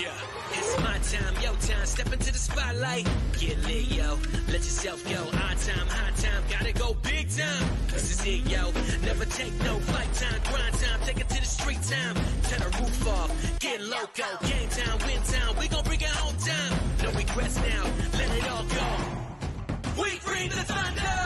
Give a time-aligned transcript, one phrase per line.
[0.00, 0.08] Yeah,
[0.52, 1.84] it's my time, yo time.
[1.84, 3.06] Step into the spotlight.
[3.38, 4.16] Get lit, yo.
[4.48, 5.20] Let yourself go.
[5.20, 6.42] Our time, high time.
[6.48, 7.68] Gotta go big time.
[7.88, 8.72] This is it, yo.
[9.04, 10.40] Never take no flight time.
[10.48, 11.00] Grind time.
[11.04, 12.14] Take it to the street time.
[12.48, 13.58] Turn the roof off.
[13.60, 14.28] Get loco.
[14.48, 15.58] Game time, win time.
[15.58, 16.78] We gon' bring it home time.
[17.02, 17.84] No regrets now.
[18.16, 20.02] Let it all go.
[20.02, 21.19] We bring the thunder.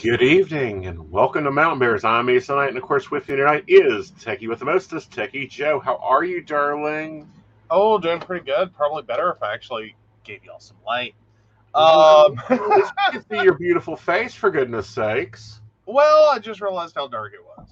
[0.00, 2.04] Good evening and welcome to Mountain Bears.
[2.04, 5.50] I'm Ace Knight, and of course, with me tonight is Techie with the mostest, Techie
[5.50, 5.80] Joe.
[5.80, 7.28] How are you, darling?
[7.68, 8.72] Oh, doing pretty good.
[8.72, 11.14] Probably better if I actually gave y'all some light.
[11.74, 15.60] Um, Let's get see your beautiful face, for goodness sakes.
[15.84, 17.68] well, I just realized how dark it was.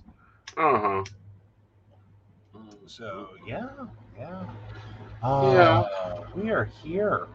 [0.56, 1.05] Uh huh.
[2.87, 3.69] So yeah,
[4.19, 4.44] yeah,
[5.23, 5.81] Yeah.
[5.82, 7.28] Uh, we are here.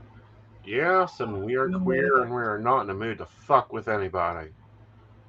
[0.65, 3.87] Yes, and we are queer, and we are not in the mood to fuck with
[3.87, 4.49] anybody.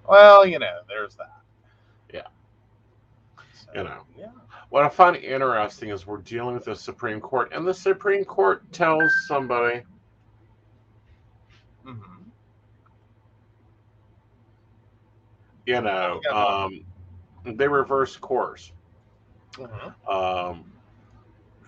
[0.08, 1.42] Well, you know, there's that.
[2.12, 2.26] Yeah.
[3.52, 4.02] So, You know.
[4.18, 4.26] Yeah.
[4.70, 8.70] What I find interesting is we're dealing with the Supreme Court, and the Supreme Court
[8.72, 9.82] tells somebody,
[11.84, 11.92] hmm
[15.66, 16.84] you know, um,
[17.44, 18.72] they reverse course.
[19.56, 20.64] hmm um,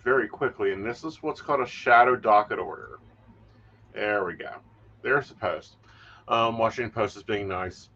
[0.03, 2.99] very quickly, and this is what's called a shadow docket order.
[3.95, 4.51] There we go.
[5.03, 5.77] There's the post.
[6.29, 7.89] Um, Washington Post is being nice.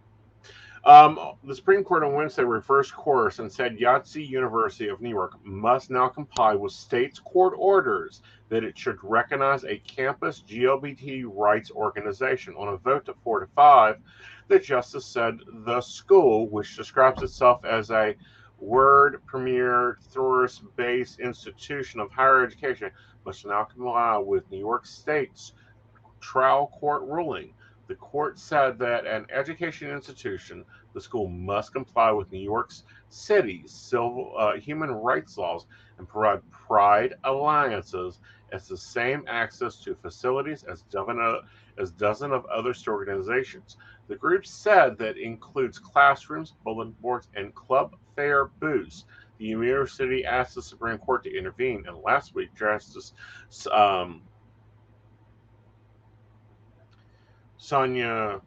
[0.85, 5.35] Um, the Supreme Court on Wednesday reversed course and said Yeshiva University of New York
[5.45, 11.71] must now comply with states' court orders that it should recognize a campus LGBT rights
[11.71, 12.55] organization.
[12.57, 13.99] On a vote of four to five,
[14.47, 18.15] the justice said the school, which describes itself as a
[18.61, 22.91] word premier tourist based institution of higher education
[23.25, 25.53] must now comply with New York State's
[26.21, 27.53] trial court ruling.
[27.89, 33.73] The court said that an education institution, the school must comply with New York's city's
[33.73, 35.65] civil uh, human rights laws
[35.97, 38.21] and provide Pride alliances
[38.53, 41.45] as the same access to facilities as dozen of,
[41.79, 43.79] as dozen of other organizations.
[44.09, 49.07] The group said that includes classrooms, bulletin boards, and club fair booths.
[49.39, 53.15] The university asked the Supreme Court to intervene, and last week, Justice
[53.73, 54.23] um,
[57.69, 58.41] Sonia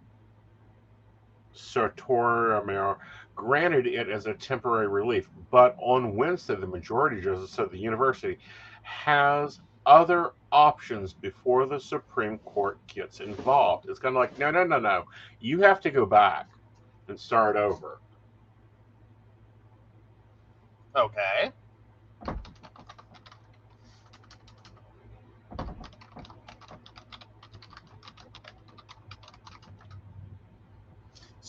[1.53, 2.97] Sotomayor
[3.35, 5.29] granted it as a temporary relief.
[5.51, 8.39] But on Wednesday, the majority justice said the university
[8.81, 13.87] has other options before the Supreme Court gets involved.
[13.89, 15.05] It's kind of like, no, no, no, no.
[15.39, 16.49] You have to go back
[17.07, 17.99] and start over.
[20.95, 21.51] Okay.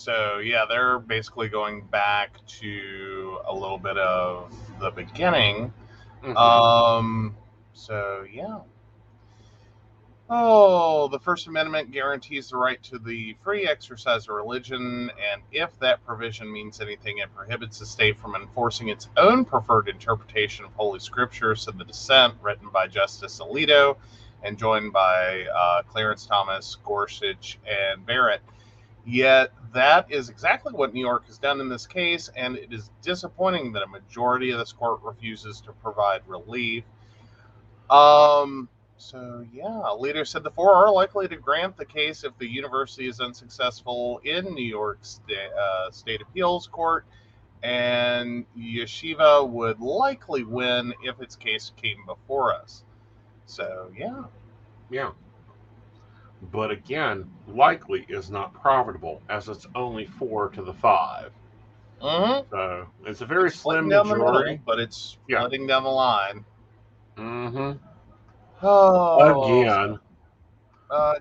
[0.03, 5.73] So yeah, they're basically going back to a little bit of the beginning.
[6.25, 6.37] Mhm.
[6.37, 7.37] Um.
[7.73, 8.59] So yeah.
[10.29, 15.79] Oh, the First Amendment guarantees the right to the free exercise of religion, and if
[15.79, 20.73] that provision means anything, it prohibits the state from enforcing its own preferred interpretation of
[20.73, 23.97] Holy Scripture, said the dissent, written by Justice Alito
[24.43, 28.41] and joined by uh, Clarence Thomas, Gorsuch, and Barrett.
[29.05, 32.91] Yet that is exactly what New York has done in this case, and it is
[33.03, 36.85] disappointing that a majority of this court refuses to provide relief.
[37.91, 42.47] Um, so yeah, Alito said the four are likely to grant the case if the
[42.47, 47.05] university is unsuccessful in New York State, uh, State Appeals Court,
[47.65, 52.85] and Yeshiva would likely win if its case came before us.
[53.47, 54.23] So yeah,
[54.91, 55.11] Yeah.
[56.43, 61.33] But again, likely is not profitable as it's only four to the five.
[62.03, 62.47] mm-hmm.
[62.51, 64.61] So it's a very slim the middle, majority.
[64.67, 65.47] but it's Yeah.
[65.47, 66.45] splitting down the line.
[67.17, 67.73] hmm
[68.63, 70.01] Oh, Again,
[70.91, 71.15] Uh,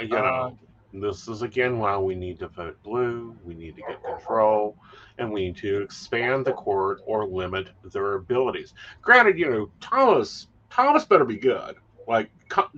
[0.00, 0.58] You know,
[0.92, 3.36] this is again why we need to vote blue.
[3.44, 4.76] We need to get control,
[5.18, 8.74] and we need to expand the court or limit their abilities.
[9.02, 10.48] Granted, you know Thomas.
[10.70, 11.76] Thomas better be good.
[12.06, 12.30] Like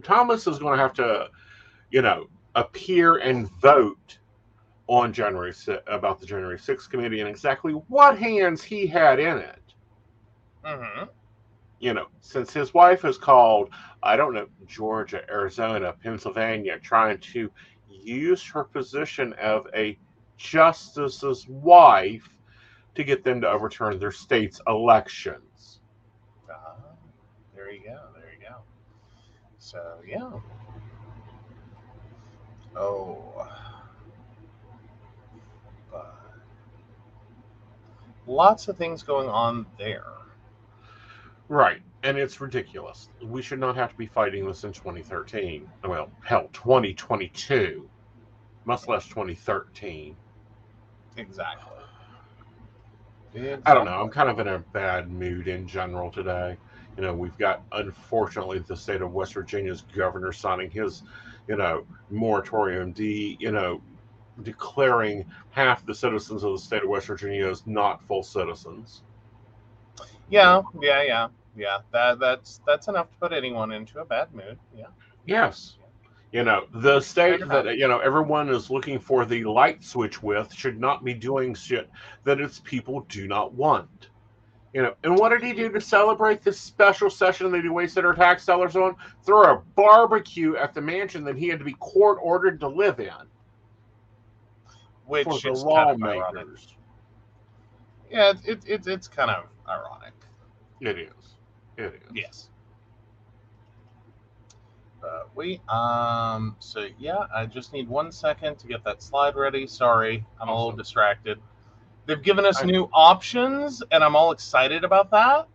[0.03, 1.29] Thomas is going to have to,
[1.91, 4.19] you know, appear and vote
[4.89, 5.53] on January
[5.87, 9.75] about the January 6th committee and exactly what hands he had in it.
[10.65, 11.05] hmm
[11.81, 13.71] You know, since his wife has called,
[14.03, 17.51] I don't know, Georgia, Arizona, Pennsylvania, trying to
[17.89, 19.99] use her position of a
[20.37, 22.29] justice's wife
[22.95, 25.81] to get them to overturn their state's elections.
[26.51, 26.77] Ah,
[27.55, 27.99] there you go.
[29.73, 30.31] There you go.
[30.31, 30.41] So
[32.75, 32.81] yeah.
[32.81, 33.49] Oh.
[35.91, 36.15] But
[38.27, 40.05] lots of things going on there.
[41.49, 41.81] Right.
[42.03, 43.09] And it's ridiculous.
[43.23, 45.69] We should not have to be fighting this in 2013.
[45.85, 47.89] Well, hell, 2022,
[48.65, 50.15] much less 2013.
[51.17, 51.73] Exactly.
[53.67, 54.01] I don't know.
[54.01, 56.57] I'm kind of in a bad mood in general today.
[56.99, 61.05] You know, we've got unfortunately the state of West Virginia's governor signing his,
[61.47, 63.81] you know, moratorium D, you know,
[64.43, 69.03] declaring half the citizens of the state of West Virginia as not full citizens.
[70.29, 71.79] Yeah, yeah, yeah, yeah.
[71.93, 74.59] That that's that's enough to put anyone into a bad mood.
[74.77, 74.89] Yeah.
[75.25, 75.77] Yes.
[76.33, 80.53] You know, the state that, you know, everyone is looking for the light switch with
[80.53, 81.89] should not be doing shit
[82.25, 84.09] that its people do not want.
[84.75, 88.05] You know, and what did he do to celebrate this special session that he wasted
[88.05, 88.97] our tax dollars on?
[89.25, 93.01] Throw a barbecue at the mansion that he had to be court ordered to live
[93.01, 93.11] in
[95.07, 96.75] Which for the is kind of lawmakers.
[98.11, 100.13] Yeah, it, it, it, it's kind of ironic.
[100.81, 101.37] It is.
[101.79, 102.11] It is.
[102.15, 102.51] Yes.
[105.01, 109.67] But we um so yeah, I just need one second to get that slide ready.
[109.67, 111.39] Sorry, I'm a little distracted.
[112.09, 115.47] They've given us new options, and I'm all excited about that.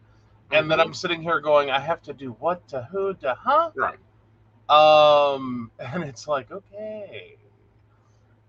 [0.51, 0.81] And then Mhm.
[0.85, 3.71] I'm sitting here going, I have to do what to who to huh?
[3.75, 3.97] Right.
[4.69, 7.37] Um, and it's like, okay.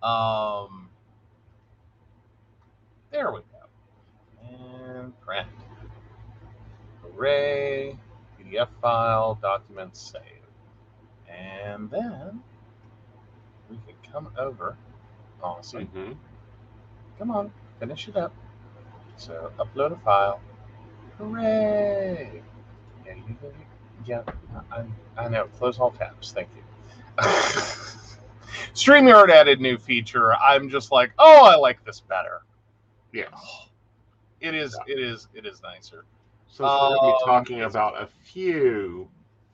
[0.03, 0.91] Um,
[3.11, 3.67] there we go.
[4.43, 5.49] And print.
[7.01, 7.99] Hooray.
[8.39, 10.21] PDF file, document save.
[11.27, 12.43] And then
[13.71, 14.77] we can come over.
[15.43, 15.87] Awesome.
[15.89, 16.19] Mhm.
[17.19, 17.53] Come on,
[17.87, 18.35] finish it up.
[19.17, 20.41] So upload a file.
[21.19, 22.43] Hooray!
[23.07, 23.37] Yeah, you,
[24.07, 24.23] yeah,
[24.73, 24.85] I,
[25.19, 25.47] I- know.
[25.59, 26.33] Close all tabs.
[26.33, 26.63] Thank you.
[28.75, 30.35] StreamYard added new feature.
[30.35, 32.41] I'm just like, oh, I like this better.
[33.13, 33.31] Yes.
[34.41, 36.05] It is, it is, it is nicer.
[36.49, 39.09] Since we're going to be Um, talking about a few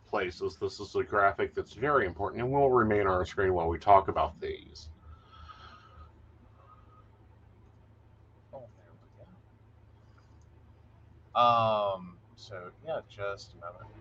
[0.09, 3.69] places, this is a graphic that's very important and will remain on our screen while
[3.69, 4.89] we talk about these.
[8.53, 9.29] Oh, there we go.
[11.35, 12.17] Um.
[12.37, 13.95] So yeah, just a moment.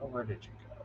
[0.00, 0.84] Oh, where did you go?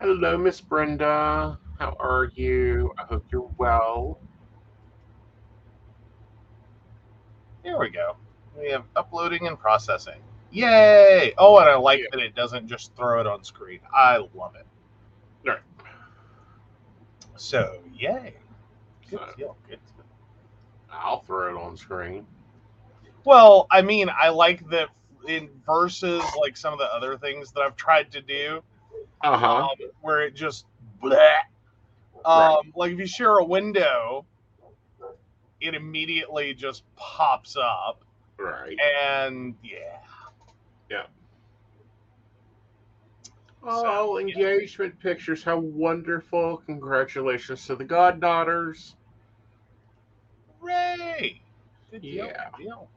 [0.00, 1.58] Hello, Miss Brenda.
[1.78, 2.92] How are you?
[2.98, 4.18] I hope you're well.
[7.62, 8.16] Here we go.
[8.58, 10.20] We have uploading and processing.
[10.50, 11.34] Yay!
[11.36, 13.80] Oh, and I like that it doesn't just throw it on screen.
[13.92, 14.66] I love it.
[15.46, 15.58] Right.
[17.36, 18.34] So, yay.
[19.10, 19.56] Good So- deal.
[19.68, 20.04] Good deal.
[20.90, 22.26] I'll throw it on screen.
[23.24, 24.88] Well, I mean, I like that
[25.28, 28.62] in versus like some of the other things that I've tried to do,
[29.22, 29.68] Uh huh.
[29.70, 30.66] um, where it just
[31.02, 31.38] bleh.
[32.24, 34.26] Um, like if you share a window,
[35.60, 38.04] it immediately just pops up,
[38.38, 38.76] right.
[39.02, 39.98] and yeah,
[40.90, 41.06] Yeah.
[43.62, 45.42] Oh, engagement pictures.
[45.42, 46.58] How wonderful.
[46.66, 48.96] Congratulations to the goddaughters.
[50.60, 51.42] hooray!
[51.90, 52.26] Good deal.
[52.26, 52.50] Yeah.
[52.56, 52.90] Good deal.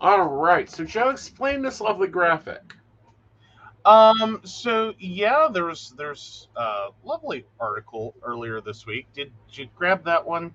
[0.00, 0.68] All right.
[0.70, 2.74] So, Joe, explain this lovely graphic.
[3.84, 4.40] Um.
[4.44, 9.06] So yeah, there's there's a lovely article earlier this week.
[9.14, 10.54] Did you grab that one?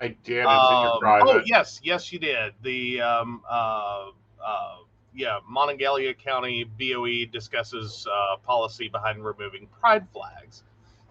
[0.00, 0.52] I did.
[0.52, 2.54] It's in Um, oh yes, yes you did.
[2.62, 4.10] The um uh
[4.44, 4.76] uh
[5.14, 10.64] yeah Monongalia County BOE discusses uh, policy behind removing pride flags.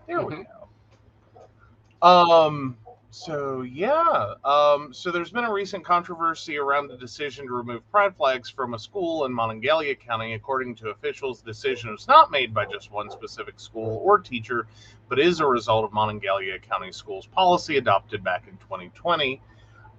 [0.08, 0.46] There we Mhm.
[2.02, 2.08] go.
[2.08, 2.78] Um.
[3.12, 4.34] So yeah.
[4.44, 4.94] Um.
[4.94, 8.80] So there's been a recent controversy around the decision to remove pride flags from a
[8.80, 10.34] school in Monongalia County.
[10.34, 14.68] According to officials, the decision was not made by just one specific school or teacher,
[15.08, 19.42] but is a result of Monongalia County Schools policy adopted back in 2020.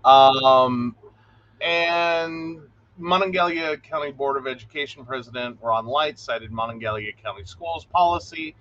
[0.05, 0.95] Um,
[1.61, 2.61] and
[2.99, 8.55] Monongalia County Board of Education President Ron Light cited Monongalia County Schools policy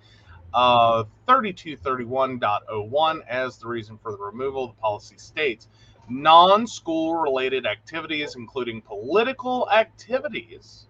[0.52, 4.68] Uh, 3231.01 as the reason for the removal.
[4.68, 5.68] The policy states
[6.08, 10.86] non school related activities, including political activities,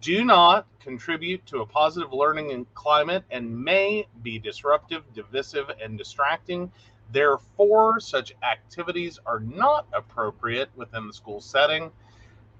[0.00, 6.70] do not contribute to a positive learning climate and may be disruptive, divisive, and distracting.
[7.10, 11.90] Therefore, such activities are not appropriate within the school setting.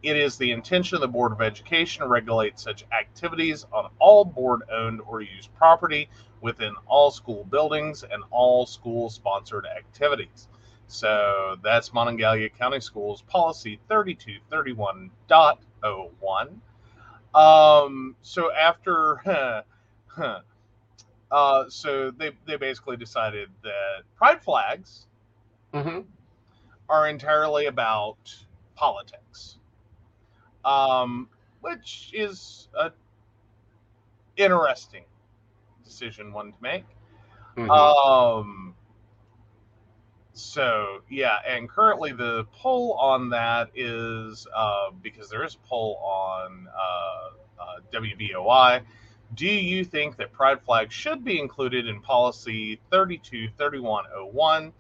[0.03, 4.25] It is the intention of the Board of Education to regulate such activities on all
[4.25, 6.09] board owned or used property
[6.41, 10.49] within all school buildings and all school sponsored activities.
[10.89, 16.61] So that's Monongalia County Schools Policy 3231.01.
[17.35, 19.65] Um, so after,
[21.31, 25.07] uh, so they, they basically decided that pride flags
[25.73, 26.01] Mm-hmm.
[26.89, 28.19] are entirely about
[28.75, 29.59] politics,
[30.65, 31.29] um,
[31.61, 32.91] which is a
[34.37, 35.05] interesting
[35.85, 36.85] decision one to make.
[37.57, 37.71] Mhm.
[37.71, 38.75] Um,
[40.33, 45.97] so yeah, and currently the poll on that is uh, because there is a poll
[46.03, 48.83] on uh, uh, WBOI.
[49.35, 54.73] Do you think that pride flags should be included in policy 323101?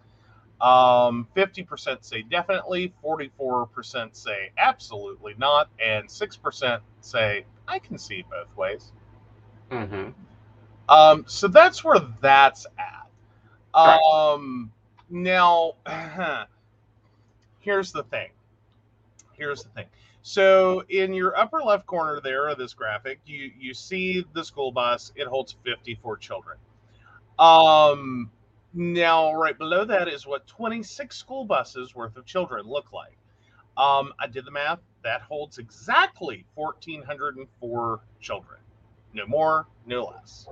[0.62, 8.56] Um, 50% say definitely, 44% say absolutely not, and 6% say I can see both
[8.56, 8.92] ways.
[9.70, 10.14] Mhm.
[10.88, 13.06] Um, so that's where that's at.
[13.74, 14.00] Right.
[14.00, 14.70] Um,
[15.10, 15.74] now,
[17.58, 18.30] here's the thing.
[19.32, 19.86] Here's the thing.
[20.22, 24.70] So in your upper left corner there of this graphic, you you see the school
[24.70, 25.12] bus.
[25.16, 26.58] It holds 54 children.
[27.38, 28.30] Um,
[28.74, 33.16] now right below that is what 26 school buses worth of children look like.
[33.76, 34.80] Um, I did the math.
[35.02, 38.60] That holds exactly 1,404 children.
[39.14, 40.46] No more, no less.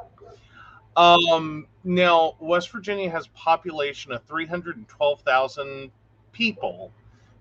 [0.96, 5.90] Um, now, West Virginia has a population of 312,000
[6.32, 6.92] people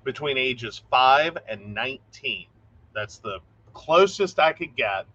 [0.03, 2.45] between ages 5 and 19.
[2.93, 3.39] That's the
[3.73, 5.05] closest I could get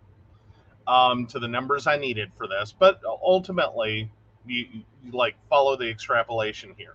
[0.87, 2.75] um, to the numbers I needed for this.
[2.77, 4.11] But ultimately,
[4.47, 4.67] you,
[5.03, 6.95] you like follow the extrapolation here.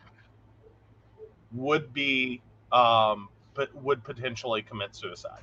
[1.52, 2.42] would be,
[2.72, 5.42] um, but would potentially commit suicide.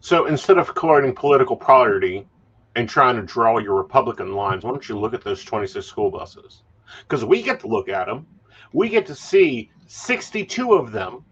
[0.00, 2.26] So instead of courting political priority
[2.74, 6.10] and trying to draw your Republican lines, why don't you look at those 26 school
[6.10, 6.62] buses?
[7.02, 8.26] Because we get to look at them.
[8.72, 11.24] We get to see 62 of them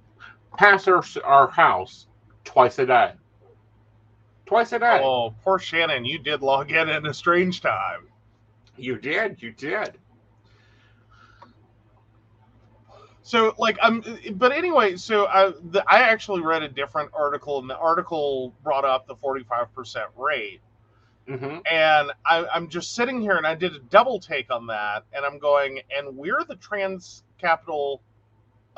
[0.57, 2.07] pass our, our house
[2.45, 3.13] twice a day.
[4.47, 5.01] twice a day.
[5.03, 8.07] Oh, poor Shannon, you did log in at a strange time.
[8.77, 9.99] You did, you did.
[13.29, 14.03] So, like, I'm,
[14.37, 18.87] but anyway, so I, the, I actually read a different article, and the article brought
[18.87, 20.63] up the 45% rate.
[21.29, 21.59] Mm-hmm.
[21.71, 25.27] And I, I'm just sitting here and I did a double take on that, and
[25.27, 28.01] I'm going, and we're the trans capital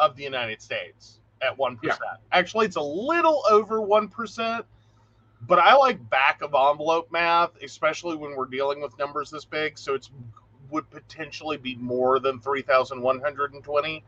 [0.01, 1.79] of the United States at 1%.
[1.85, 1.95] Yeah.
[2.33, 4.65] Actually, it's a little over 1%,
[5.47, 9.79] but I like back of envelope math, especially when we're dealing with numbers this big.
[9.79, 10.11] So it's
[10.71, 14.05] would potentially be more than 3,120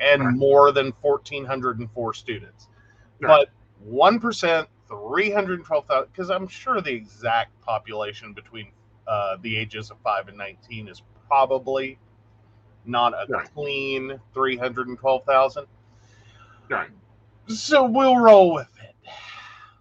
[0.00, 0.34] and Right.
[0.34, 2.68] more than 1,404 students.
[3.20, 3.46] Right.
[3.46, 3.50] But
[3.88, 8.70] 1%, 312,000, because I'm sure the exact population between
[9.06, 11.98] uh, the ages of 5 and 19 is probably
[12.84, 13.52] not a Right.
[13.52, 15.66] clean 312,000.
[16.68, 16.90] Right,
[17.46, 18.94] So we'll roll with it.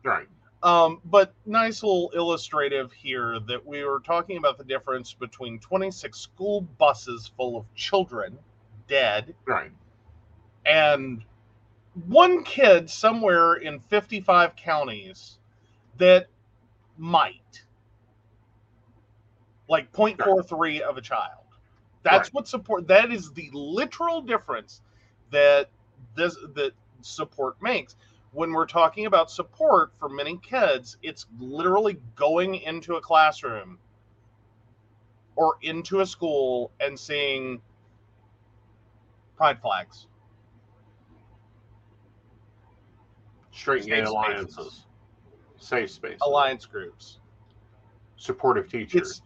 [0.03, 0.27] right.
[0.61, 6.17] Um, but nice little illustrative here that we were talking about the difference between 26
[6.17, 8.37] school buses full of children
[8.87, 9.71] dead Right.
[10.65, 11.23] And
[12.07, 15.39] one kid somewhere in 55 counties
[15.97, 16.27] that
[16.97, 17.63] might
[19.67, 21.43] like 0.43 of a child.
[22.03, 22.33] That's Right.
[22.33, 24.81] what support that is the literal difference
[25.31, 25.69] that
[26.15, 27.95] this that support makes.
[28.31, 33.79] When we're talking about support for many kids it's literally going into a classroom
[35.35, 37.61] or into a school and seeing
[39.37, 40.07] pride flags
[43.55, 44.85] Straight gay Safe spaces.
[45.57, 47.19] safe space, alliance groups
[48.17, 49.21] supportive teachers.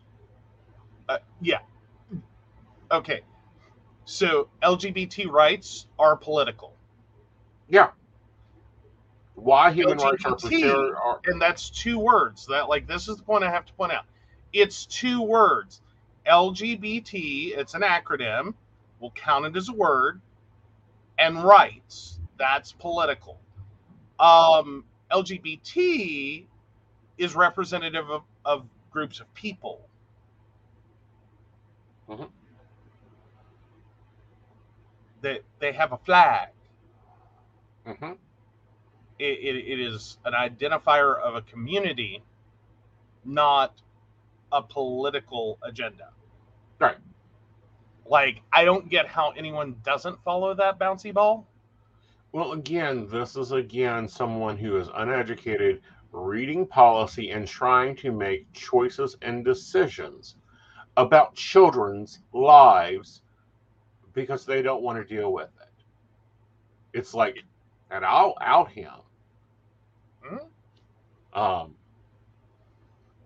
[1.09, 1.59] uh, yeah
[2.91, 3.21] okay
[4.05, 6.73] so lgbt rights are political
[7.71, 7.89] yeah.
[9.35, 10.73] Why human rights are, LGBT.
[10.73, 13.73] are, are and that's two words that like this is the point i have to
[13.73, 14.05] point out
[14.53, 15.81] it's two words
[16.27, 18.53] lgbt it's an acronym
[18.99, 20.19] we'll count it as a word
[21.19, 23.39] and rights that's political
[24.19, 26.45] um lgbt
[27.17, 29.81] is representative of, of groups of people
[32.09, 32.29] Mhm.
[35.21, 36.49] they, they have a flag
[37.85, 38.17] Mhm.
[39.19, 42.23] it, it, it is an identifier of a community,
[43.25, 43.81] not
[44.51, 46.09] a political agenda.
[46.79, 46.97] Right.
[48.05, 51.48] Like, I don't get how anyone doesn't follow that bouncy ball.
[52.31, 58.51] Well, again, this is again someone who is uneducated, reading policy and trying to make
[58.53, 60.35] choices and decisions
[60.97, 63.21] about children's lives
[64.13, 66.97] because they don't want to deal with it.
[66.97, 67.37] It's like,
[67.89, 68.93] and I'll out him.
[70.21, 71.39] Hmm?
[71.39, 71.75] Um,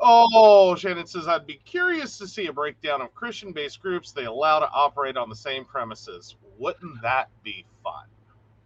[0.06, 4.26] Oh, Shannon says, I'd be curious to see a breakdown of Christian based groups they
[4.26, 6.36] allow to operate on the same premises.
[6.58, 8.06] Wouldn't that be fun?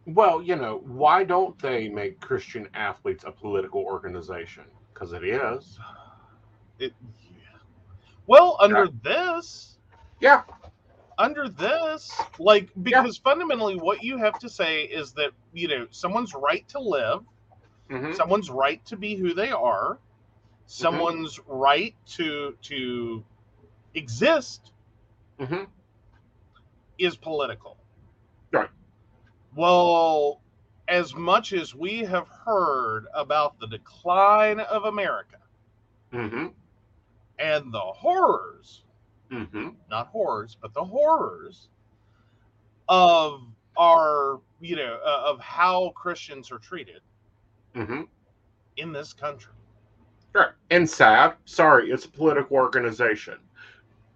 [0.08, 4.63] Well, you know, why don't they make Christian athletes a political organization?
[4.93, 5.80] Because it is.
[6.80, 6.93] It,
[8.26, 9.78] Well, under this,
[10.20, 10.43] Yeah.
[11.17, 16.34] under this like because fundamentally what you have to say is that you know someone's
[16.36, 17.22] right to live
[17.89, 18.15] Mhm.
[18.15, 19.98] someone's right to be who they are
[20.67, 23.24] someone's right to to
[23.96, 24.72] exist
[25.39, 25.67] Mhm.
[27.00, 27.77] is political.
[29.56, 30.42] Well
[30.88, 35.38] as much as we have heard about the decline of america
[36.14, 36.54] Mhm.
[37.40, 38.84] and the horrors
[39.30, 39.76] Mhm.
[39.90, 41.70] not horrors, but the horrors
[42.88, 43.44] of
[43.78, 47.02] our, you know, uh, of how Christians are treated
[47.76, 48.08] Mhm.
[48.78, 49.54] in this country.
[50.34, 50.56] Sure.
[50.70, 53.40] And SADD, sorry, it's a political organization.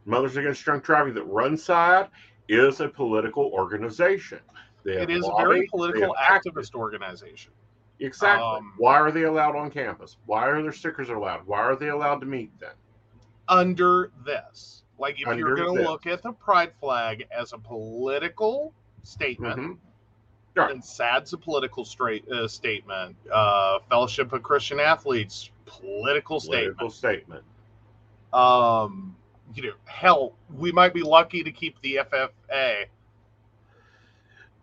[0.06, 2.10] Mothers Against Drunk Driving that runs SADD
[2.48, 4.40] is a political organization.
[4.86, 7.52] It is a very political activist organization.
[8.00, 8.44] Exactly.
[8.44, 10.18] Um, Why are they allowed on campus?
[10.26, 11.46] Why are their stickers allowed?
[11.46, 12.72] Why are they allowed to meet then?
[13.48, 18.74] Under this, like if you're going to look at the pride flag as a political
[19.04, 19.78] statement, Mhm.
[20.56, 20.72] Right.
[20.72, 23.16] and SADD's a political straight uh, statement.
[23.32, 26.78] Uh, Fellowship of Christian Athletes, political statement.
[26.78, 27.44] Political statement.
[28.34, 29.16] um
[29.54, 32.86] you know hell we might be lucky to keep the ffa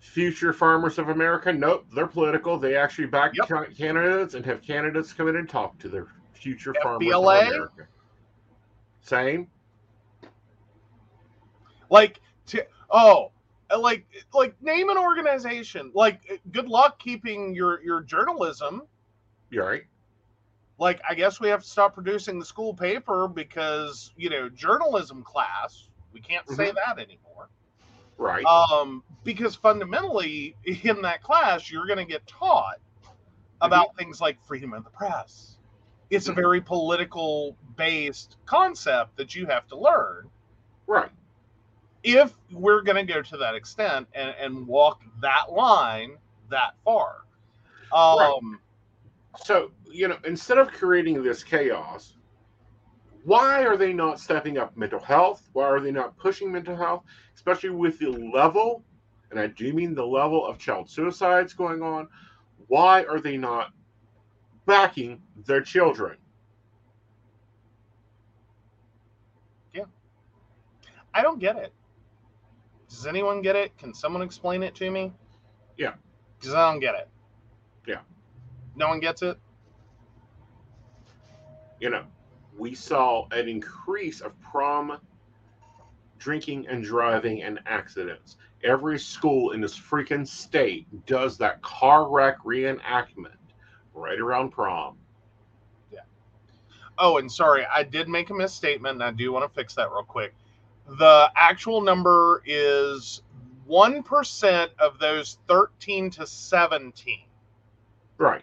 [0.01, 2.59] Future Farmers of America, nope, they're political.
[2.59, 3.77] They actually back Yep.
[3.77, 7.43] candidates and have candidates come in and talk to their future farmers FBLA?
[7.43, 7.87] of America.
[9.03, 9.49] Same.
[11.91, 13.33] like to oh
[13.71, 18.83] uh, like like name an organization like uh, good luck keeping your your journalism
[19.51, 19.83] You're right.
[20.79, 25.23] like I guess we have to stop producing the school paper because you know journalism
[25.23, 27.49] class we can't say that anymore.
[28.19, 28.45] Right.
[28.45, 32.79] Um, because fundamentally in that class you're going to get taught
[33.61, 35.57] about things like freedom of the press.
[36.11, 36.37] It's a Mhm.
[36.37, 40.31] very political based concept that you have to learn
[40.87, 41.11] right.
[42.03, 46.19] if we're going to go to that extent and, and walk that line
[46.51, 47.25] that far.
[47.93, 48.61] Um,
[49.45, 52.18] So, you know, instead of creating this chaos,
[53.29, 55.51] why are they not stepping up mental health?
[55.53, 58.83] Why are they not pushing mental health, especially with the level,
[59.31, 62.09] and I do mean the level of child suicides going on?
[62.69, 63.73] Why are they not
[64.65, 66.17] backing their children?
[69.75, 69.85] Yeah.
[71.13, 71.75] I don't get it.
[72.89, 73.77] Does anyone get it?
[73.77, 75.13] Can someone explain it to me?
[75.77, 75.97] Yeah.
[76.39, 77.11] Because I don't get it.
[77.87, 78.01] Yeah.
[78.75, 79.37] No one gets it?
[81.79, 82.05] You know,
[82.59, 84.99] we saw an increase of prom
[86.19, 88.37] drinking and driving and accidents.
[88.65, 93.37] Every school in this freaking state does that car wreck reenactment
[93.95, 94.97] right around prom.
[95.93, 96.01] Yeah.
[96.99, 99.91] Oh, and sorry, I did make a misstatement, and I do want to fix that
[99.91, 100.35] real quick.
[100.99, 103.23] The actual number is
[103.69, 107.21] 1% of those 13 to 17.
[108.17, 108.43] Right.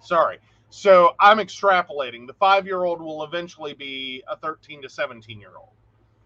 [0.00, 0.38] Sorry.
[0.70, 2.26] So I'm extrapolating.
[2.26, 5.70] The five year old will eventually be a 13 to 17 year old.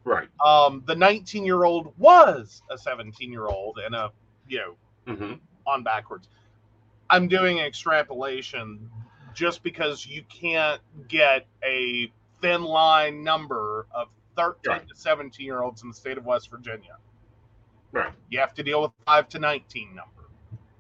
[0.05, 0.28] Right.
[0.44, 4.11] Um, the 19 year old was a 17 year old and a,
[4.48, 5.35] you know, hmm
[5.66, 6.28] on backwards.
[7.09, 8.90] I'm doing extrapolation
[9.33, 14.88] just because you can't get a thin line number of 13 Right.
[14.88, 16.96] to 17 year olds in the state of West Virginia.
[17.92, 18.12] Right.
[18.31, 20.21] You have to deal with 5 to 19 number.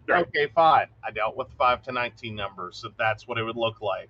[0.08, 0.26] Right.
[0.26, 0.86] Okay, fine.
[1.04, 4.08] I dealt with 5 to 19 numbers, so that's what it would look like.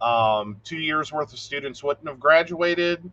[0.00, 3.10] Um, two years worth of students wouldn't have graduated.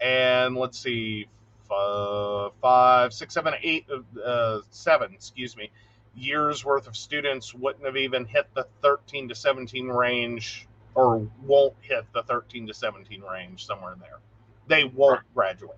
[0.00, 1.26] And let's see,
[1.70, 3.86] f- five, six, seven, eight,
[4.24, 5.70] uh, seven, excuse me,
[6.14, 11.74] years worth of students wouldn't have even hit the 13 to 17 range or won't
[11.82, 14.18] hit the 13 to 17 range somewhere in there.
[14.66, 15.76] They won't graduate.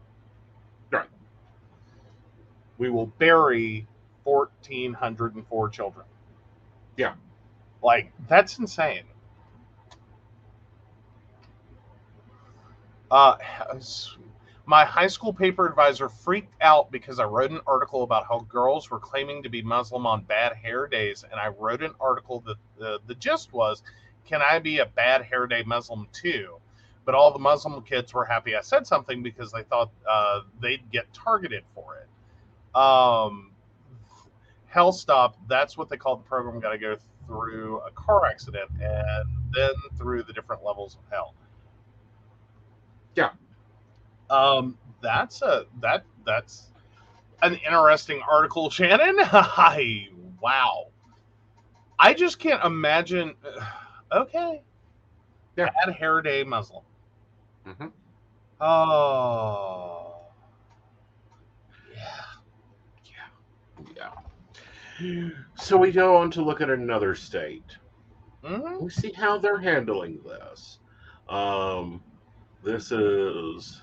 [0.91, 1.09] Right.
[2.79, 3.87] We will bury
[4.25, 6.07] 1,404 children.
[6.97, 7.15] Yeah.
[7.83, 9.05] Like, that's insane.
[13.11, 13.37] Uh,
[14.65, 18.91] my high school paper advisor freaked out because I wrote an article about how girls
[18.91, 22.57] were claiming to be Muslim on bad hair days, and I wrote an article that
[22.79, 23.83] the, the gist was,
[24.25, 26.57] "Can I be a bad hair day Muslim too?"
[27.05, 30.89] But all the Muslim kids were happy I said something because they thought uh, they'd
[30.91, 32.79] get targeted for it.
[32.79, 33.52] Um,
[34.73, 36.59] Hell Stop, that's what they call the program.
[36.59, 41.35] Got to go through a car accident and then through the different levels of hell.
[43.15, 43.31] Yeah.
[44.31, 46.69] Um, that's a that that's
[47.43, 49.17] an interesting article, Shannon.
[49.21, 50.09] I
[50.41, 50.87] wow.
[51.99, 53.35] I just can't imagine.
[54.15, 54.61] Okay.
[55.57, 55.71] Yeah.
[55.87, 56.85] Bad hair day Muslim.
[57.65, 57.87] hmm
[58.61, 60.02] Oh.
[65.57, 67.77] So we go on to look at another state.
[68.45, 70.79] hmm We see how they're handling this.
[71.29, 72.03] Um,
[72.65, 73.83] this is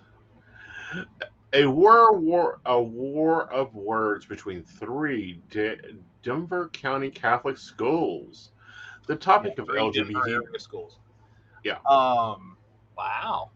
[1.54, 5.78] a war, war, a war of words between three De-
[6.24, 8.52] Denver County Catholic schools.
[9.08, 10.60] The topic of LGBT.
[10.60, 11.00] schools.
[11.64, 11.78] Yeah.
[11.90, 12.58] Um.
[12.98, 13.52] Wow.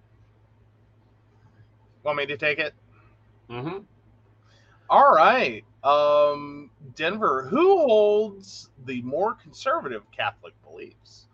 [2.04, 2.73] Want me to take it?
[3.49, 3.80] hmm
[4.89, 5.63] All right.
[5.84, 11.28] Um, Denver, who holds the more conservative Catholic beliefs?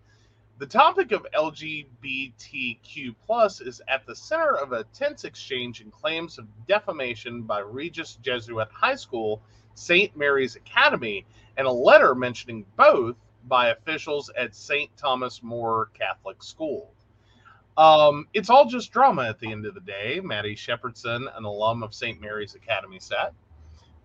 [0.58, 6.38] The topic of LGBTQ plus is at the center of a tense exchange and claims
[6.38, 9.42] of defamation by Regis Jesuit High School,
[9.76, 10.18] St.
[10.18, 13.16] Mary's Academy, and a letter mentioning both
[13.48, 14.90] by officials at St.
[14.98, 16.92] Thomas More Catholic School.
[17.78, 21.84] Um, it's all just drama at the end of the day, Maddie Shepherdson, an alum
[21.84, 22.20] of St.
[22.20, 23.32] Mary's Academy, said.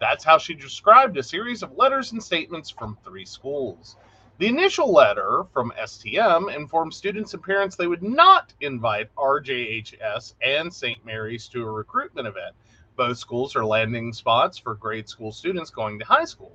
[0.05, 3.97] That's how she described a series of letters and statements from three schools.
[4.37, 10.71] The initial letter from STM informed students and parents they would not invite RJHS and
[10.71, 11.03] St.
[11.07, 12.55] Mary's to a recruitment event.
[12.97, 16.53] Both schools are landing spots for grade school students going to high school.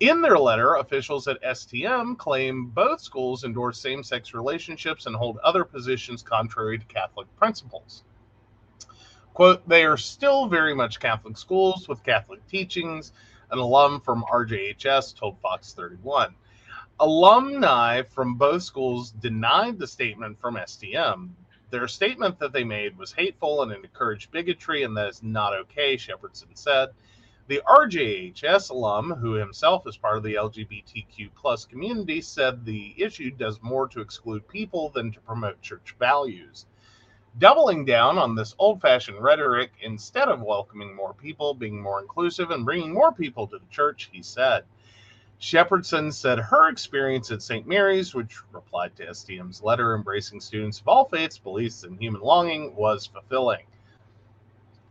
[0.00, 5.38] In their letter, officials at STM claim both schools endorse same sex relationships and hold
[5.44, 8.02] other positions contrary to Catholic principles.
[9.34, 13.10] Quote, they are still very much Catholic schools with Catholic teachings,
[13.50, 16.36] an alum from RJHS told Fox 31.
[17.00, 21.30] Alumni from both schools denied the statement from STM.
[21.70, 25.96] Their statement that they made was hateful and encouraged bigotry, and that is not okay,
[25.96, 26.90] Shepardson said.
[27.48, 33.32] The RJHS alum, who himself is part of the LGBTQ plus community, said the issue
[33.32, 36.66] does more to exclude people than to promote church values.
[37.38, 42.50] Doubling down on this old fashioned rhetoric instead of welcoming more people, being more inclusive,
[42.50, 44.64] and bringing more people to the church, he said.
[45.40, 47.66] Shepardson said her experience at St.
[47.66, 52.74] Mary's, which replied to STM's letter embracing students of all faiths, beliefs, and human longing,
[52.76, 53.66] was fulfilling.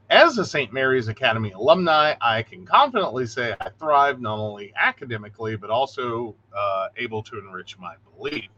[0.09, 0.71] As a St.
[0.73, 6.89] Mary's Academy alumni, I can confidently say I thrived not only academically, but also uh,
[6.97, 8.49] able to enrich my belief.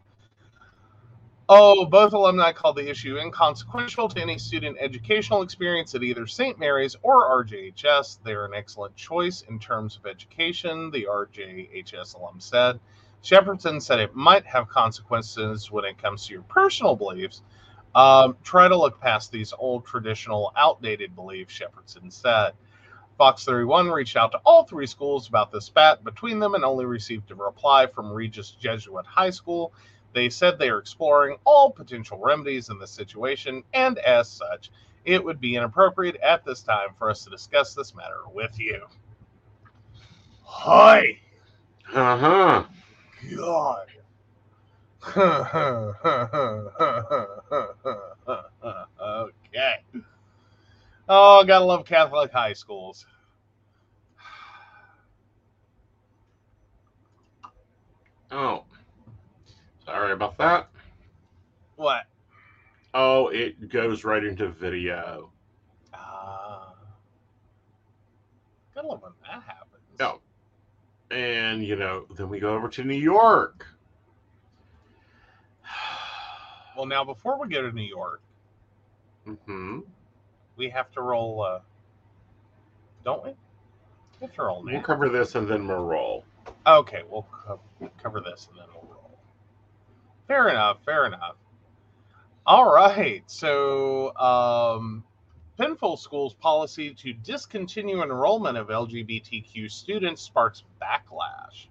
[1.48, 6.58] Oh, both alumni called the issue inconsequential to any student educational experience at either St.
[6.58, 8.18] Mary's or RJHS.
[8.24, 12.80] They're an excellent choice in terms of education, the RJHS alum said.
[13.24, 17.44] Shepardson said it might have consequences when it comes to your personal beliefs.
[17.94, 22.54] Um, try to look past these old, traditional, outdated beliefs, Shepardson said.
[23.20, 26.86] Fox 31 reached out to all three schools about the spat between them and only
[26.86, 29.74] received a reply from Regis Jesuit High School
[30.16, 34.72] they said they are exploring all potential remedies in this situation, and as such,
[35.04, 38.86] it would be inappropriate at this time for us to discuss this matter with you.
[40.44, 41.20] Hi.
[41.94, 42.64] Uh huh.
[43.36, 43.88] God.
[49.04, 49.76] okay.
[51.10, 53.06] Oh, gotta love Catholic high schools.
[58.32, 58.64] Oh.
[59.86, 60.70] Sorry about that.
[61.76, 62.06] What?
[62.94, 65.30] Oh, it goes right into video.
[65.94, 66.74] Ah.
[68.74, 69.84] Gotta love when that happens.
[70.00, 70.20] Oh.
[71.12, 73.66] And, you know, then we go over to New York.
[76.76, 78.20] Well, now before we go to New York,
[79.46, 79.80] hmm
[80.58, 81.42] we have to roll.
[81.42, 81.60] Uh,
[83.06, 83.30] don't we?
[83.30, 86.26] We have to roll We'll cover this and then we'll roll.
[86.68, 87.62] Okay, we'll co-
[88.04, 88.85] cover this and then we'll roll.
[90.28, 90.84] Fair enough.
[90.86, 91.36] Fair enough.
[92.46, 93.24] All right.
[93.28, 95.04] So, um,
[95.58, 101.68] Penfield School's policy to discontinue enrollment of LGBTQ students sparks backlash.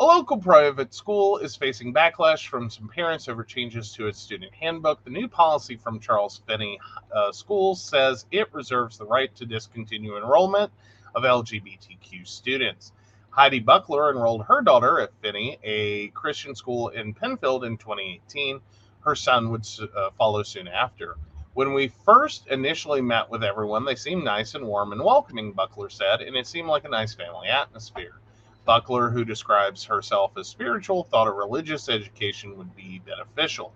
[0.00, 4.52] A local private school is facing backlash from some parents over changes to its student
[4.52, 5.02] handbook.
[5.04, 6.80] The new policy from Charles Finney
[7.14, 10.72] uh, Schools says it reserves the right to discontinue enrollment
[11.14, 12.92] of LGBTQ students.
[13.36, 18.60] Heidi Buckler enrolled her daughter at Finney, a Christian school in Penfield, in 2018.
[19.00, 19.66] Her son would
[19.96, 21.16] uh, follow soon after.
[21.54, 25.90] When we first initially met with everyone, they seemed nice and warm and welcoming, Buckler
[25.90, 28.20] said, and it seemed like a nice family atmosphere.
[28.66, 33.72] Buckler, who describes herself as spiritual, thought a religious education would be beneficial.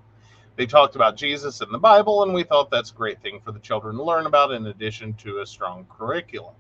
[0.55, 3.51] They talked about Jesus and the Bible, and we thought that's a great thing for
[3.51, 6.55] the children to learn about in addition to a strong curriculum.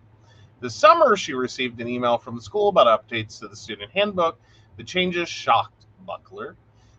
[0.61, 4.40] This summer, she received an email from the school about updates to the student handbook.
[4.77, 6.57] The changes shocked Buckler.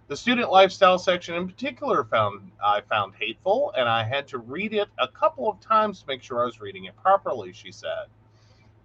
[0.08, 4.74] The student lifestyle section in particular found I found hateful, and I had to read
[4.74, 8.08] it a couple of times to make sure I was reading it properly, she said.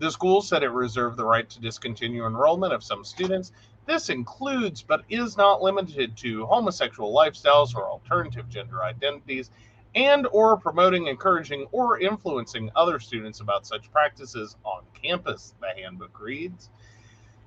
[0.01, 3.53] The school said it reserved the right to discontinue enrollment of some students.
[3.87, 9.51] This includes, but is not limited to, homosexual lifestyles or alternative gender identities,
[9.95, 16.21] and or promoting, encouraging, or influencing other students about such practices on campus, the handbook
[16.21, 16.71] reads.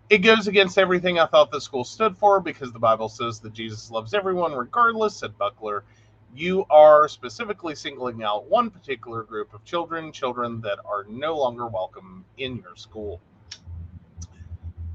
[0.09, 3.53] It goes against everything I thought the school stood for because the Bible says that
[3.53, 5.83] Jesus loves everyone regardless, said Buckler.
[6.33, 11.67] You are specifically singling out one particular group of children, children that are no longer
[11.67, 13.19] welcome in your school.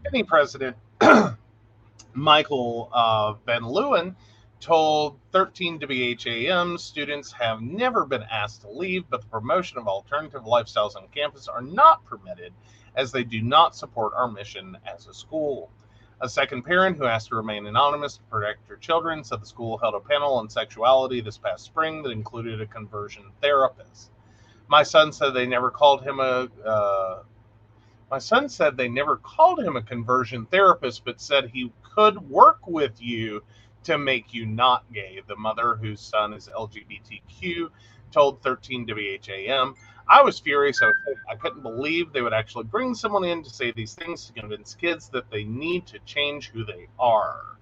[0.07, 0.77] Any president,
[2.15, 4.15] Michael uh, Van Leeuwen,
[4.63, 10.45] told 13 WHAM students have never been asked to leave, but the promotion of alternative
[10.45, 12.53] lifestyles on campus are not permitted
[12.95, 15.69] as they do not support our mission as a school.
[16.21, 19.79] A second parent who asked to remain anonymous to protect her children said the school
[19.79, 24.13] held a panel on sexuality this past spring that included a conversion therapist.
[24.69, 26.49] My son said they never called him a.
[26.65, 27.23] Uh,
[28.13, 32.67] my son said they never called him a conversion therapist, but said he could work
[32.69, 33.43] with you
[33.85, 35.21] to make you not gay.
[35.27, 37.69] The mother, whose son is LGBTQ,
[38.11, 39.75] told 13 WHAM.
[40.09, 40.83] I was furious.
[40.83, 40.91] I,
[41.31, 44.75] I couldn't believe they would actually bring someone in to say these things to convince
[44.75, 47.57] kids that they need to change who they are.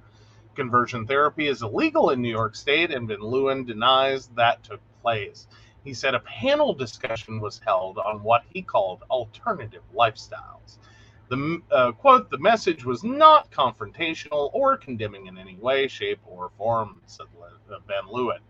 [0.54, 5.46] Conversion therapy is illegal in New York State, and Van Leeuwen denies that took place.
[5.84, 10.78] He said a panel discussion was held on what he called alternative lifestyles.
[11.30, 16.50] The uh, quote, the message was not confrontational or condemning in any way, shape, or
[16.58, 18.40] form, said Le- uh, Van Leeuwen.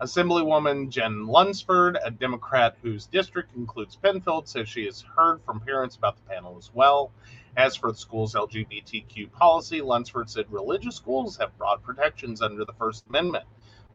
[0.00, 5.94] Assemblywoman Jen Lunsford, a Democrat whose district includes Penfield, says she has heard from parents
[5.94, 7.12] about the panel as well.
[7.56, 12.72] As for the school's LGBTQ policy, Lunsford said religious schools have broad protections under the
[12.72, 13.44] First Amendment.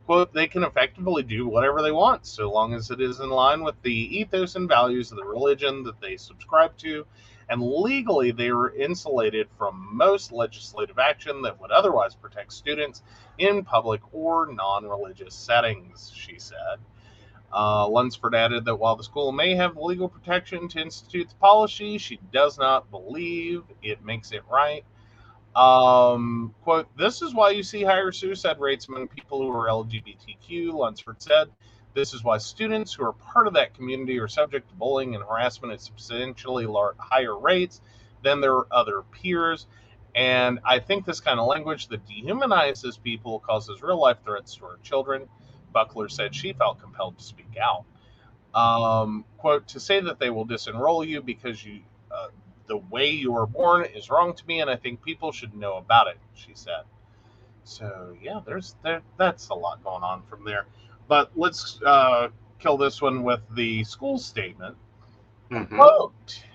[0.06, 3.62] Quote, they can effectively do whatever they want so long as it is in line
[3.62, 7.06] with the ethos and values of the religion that they subscribe to
[7.52, 13.04] and legally they were insulated from most legislative action that would otherwise protect students
[13.38, 16.80] in public or non religious settings, she said.
[17.54, 21.98] Uh, Lunsford added that while the school may have legal protection to institute the policy,
[21.98, 24.86] she does not believe it makes it right.
[25.54, 30.72] Um, quote, this is why you see higher suicide rates among people who are LGBTQ,
[30.72, 31.50] Lunsford said.
[31.94, 35.24] This is why students who are part of that community are subject to bullying and
[35.24, 36.66] harassment at substantially
[36.98, 37.82] higher rates
[38.24, 39.68] than their other peers.
[40.16, 44.66] And I think this kind of language that dehumanizes people causes real life threats to
[44.66, 45.28] our children.
[45.74, 47.86] Buckler said she felt compelled to speak out.
[48.54, 51.80] Um, quote, to say that they will disenroll you because you,
[52.12, 52.28] uh,
[52.68, 55.78] the way you were born is wrong to me, and I think people should know
[55.78, 56.84] about it, she said.
[57.64, 60.66] So yeah, there's there, that's a lot going on from there.
[61.12, 64.78] But let's uh, kill this one with the school statement.
[65.50, 65.68] Mhm.
[65.68, 66.46] Quote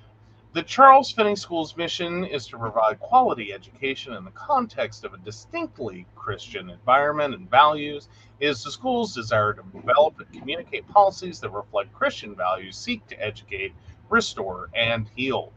[0.54, 5.18] The Charles Finney School's mission is to provide quality education in the context of a
[5.18, 8.08] distinctly Christian environment and values.
[8.40, 13.06] It is the school's desire to develop and communicate policies that reflect Christian values, seek
[13.08, 13.74] to educate,
[14.08, 15.52] restore, and heal.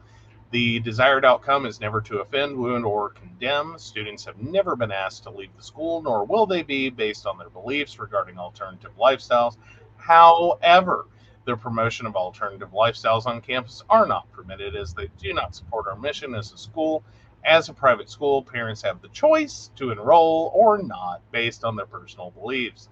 [0.51, 3.77] The desired outcome is never to offend, wound, or condemn.
[3.77, 7.37] Students have never been asked to leave the school, nor will they be based on
[7.37, 9.57] their beliefs regarding alternative lifestyles.
[9.97, 11.05] However,
[11.45, 15.87] the promotion of alternative lifestyles on campus are not permitted as they do not support
[15.87, 17.03] our mission as a school.
[17.45, 21.85] As a private school, parents have the choice to enroll or not based on their
[21.85, 22.89] personal beliefs.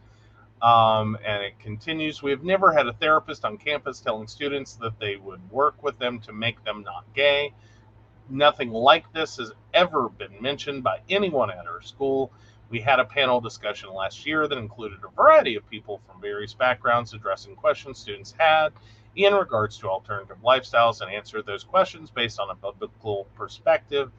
[0.61, 4.99] Um, and it continues We have never had a therapist on campus telling students that
[4.99, 7.53] they would work with them to make them not gay.
[8.29, 12.31] Nothing like this has ever been mentioned by anyone at our school.
[12.69, 16.53] We had a panel discussion last year that included a variety of people from various
[16.53, 18.73] backgrounds addressing questions students had
[19.15, 24.11] in regards to alternative lifestyles and answered those questions based on a biblical perspective.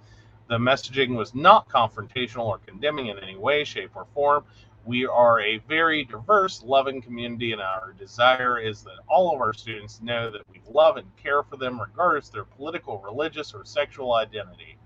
[0.49, 4.45] The messaging was not confrontational or condemning in any way, shape, or form.
[4.89, 9.53] We are a very diverse, loving community, and our desire is that all of our
[9.53, 13.67] students know that we love and care for them regardless of their political, religious, or
[13.67, 14.79] sexual identity.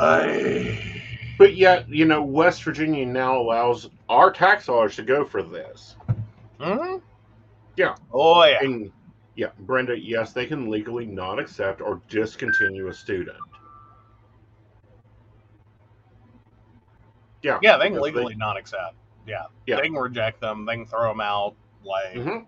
[0.00, 1.02] I...
[1.36, 5.96] But yet, you know, West Virginia now allows our tax dollars to go for this.
[6.58, 6.96] hmm
[7.76, 7.96] Yeah.
[8.14, 8.60] Oh, yeah.
[8.62, 8.90] And
[9.34, 13.36] yeah, Brenda, yes, they can legally not accept or discontinue a student.
[17.44, 17.58] Yeah.
[17.62, 18.94] Yeah, they can legally not accept.
[19.26, 19.44] Yeah.
[19.66, 19.76] Yeah.
[19.76, 20.64] They can reject them.
[20.64, 21.54] They can throw them out.
[21.84, 22.46] Like, Mhm.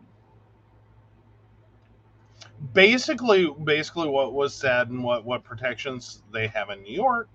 [2.72, 7.28] basically basically what was said and what what protections they have in New York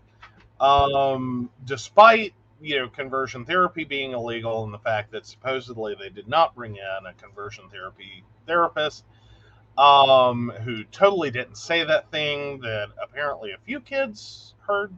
[0.59, 6.27] um despite you know conversion therapy being illegal and the fact that supposedly they did
[6.27, 9.05] not bring in a conversion therapy therapist
[9.77, 14.91] um who totally didn't say that thing that apparently a few kids heard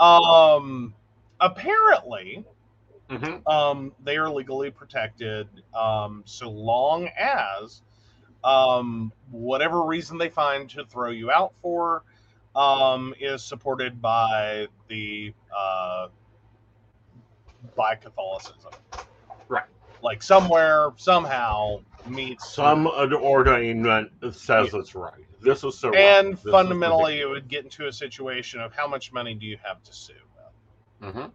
[0.00, 0.94] um
[1.40, 2.44] apparently
[3.10, 3.46] Mhm.
[3.50, 7.82] um, they are legally protected um, so long as
[8.44, 12.02] um, whatever reason they find to throw you out for
[12.54, 16.08] um, is supported by the uh,
[17.76, 18.72] by Catholicism.
[19.48, 19.64] Right.
[20.02, 25.12] Like somewhere, somehow meets Some ordainment says it's right.
[25.40, 25.94] This is so.
[25.94, 29.82] and fundamentally it would get into a situation of how much money do you have
[29.84, 30.12] to sue?
[31.02, 31.30] Mhm.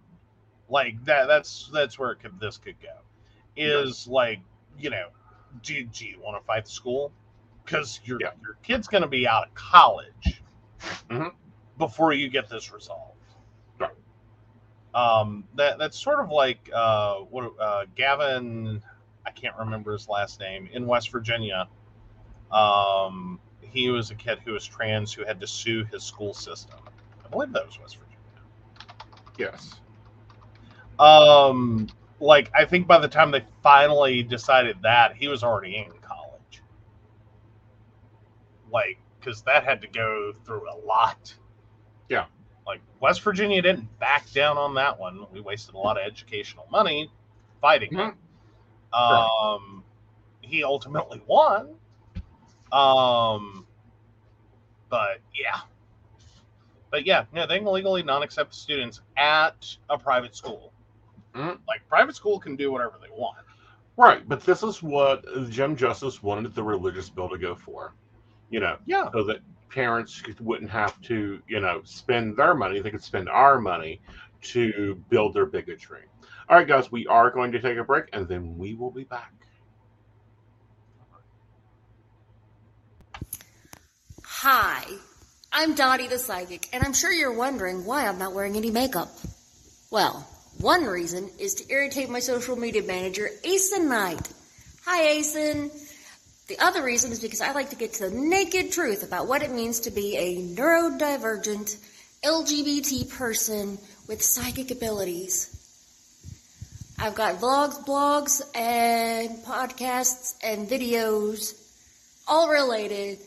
[0.69, 2.95] like that that's that's where it could this could go
[3.55, 4.39] is like
[4.77, 5.07] you know
[5.61, 7.11] do, do you want to fight the school
[7.63, 8.31] because your Yeah.
[8.41, 10.41] your kid's going to be out of college
[11.09, 11.33] Mhm.
[11.77, 13.17] before you get this resolved
[13.79, 13.91] Right.
[14.93, 18.81] um that that's sort of like uh what uh gavin
[19.25, 21.67] i can't remember his last name in west virginia
[22.51, 26.79] um he was a kid who was trans who had to sue his school system
[27.25, 28.02] i believe that was west virginia
[29.37, 29.75] Yes.
[30.99, 31.87] um
[32.19, 36.61] like i think by the time they finally decided that he was already in college
[38.71, 41.33] like because that had to go through a lot
[42.09, 42.25] Yeah.
[42.67, 46.67] like west virginia didn't back down on that one we wasted a lot of educational
[46.71, 47.11] money
[47.61, 48.13] fighting it
[48.93, 49.83] um
[50.41, 51.75] he ultimately won
[52.71, 53.65] um
[54.89, 55.61] But yeah.
[56.93, 60.71] But yeah, no, they can legally non accept students at a private school.
[61.33, 61.57] Mhm.
[61.67, 63.39] Like private school can do whatever they want.
[63.97, 67.95] Right, but this is what Jim Justice wanted the religious bill to go for.
[68.51, 69.09] You know, Yeah.
[69.11, 69.39] so that
[69.71, 72.79] parents wouldn't have to, you know, spend their money.
[72.79, 73.99] They could spend our money
[74.53, 76.03] to build their bigotry.
[76.47, 79.03] All right, guys, we are going to take a break and then we will be
[79.03, 79.33] back.
[84.23, 84.83] Hi,
[85.55, 89.09] I'm Dottie the Psychic, and I'm sure you're wondering why I'm not wearing any makeup.
[89.91, 90.27] Well,
[90.57, 94.27] one reason is to irritate my social media manager, Aeson Knight.
[94.83, 95.69] Hi, Aeson.
[96.47, 99.43] The other reason is because I like to get to the naked truth about what
[99.43, 101.77] it means to be a neurodivergent
[102.23, 103.77] LGBT person
[104.07, 105.51] with psychic abilities.
[106.97, 111.53] I've got vlogs, blogs, and podcasts and videos
[112.27, 113.19] all related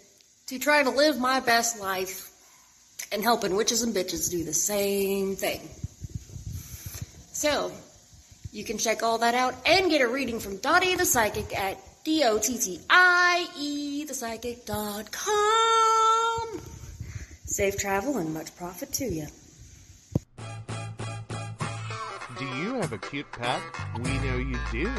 [0.46, 2.30] to try to live my best life
[3.10, 5.60] and helping witches and bitches do the same thing.
[7.32, 7.72] So,
[8.52, 11.78] you can check all that out and get a reading from Dottie the Psychic at
[12.04, 16.60] D-O-T-T-I-E thepsychic.com.
[17.44, 19.26] Safe travel and much profit to you.
[22.38, 23.60] Do you have a cute pet?
[23.98, 24.90] We know you do.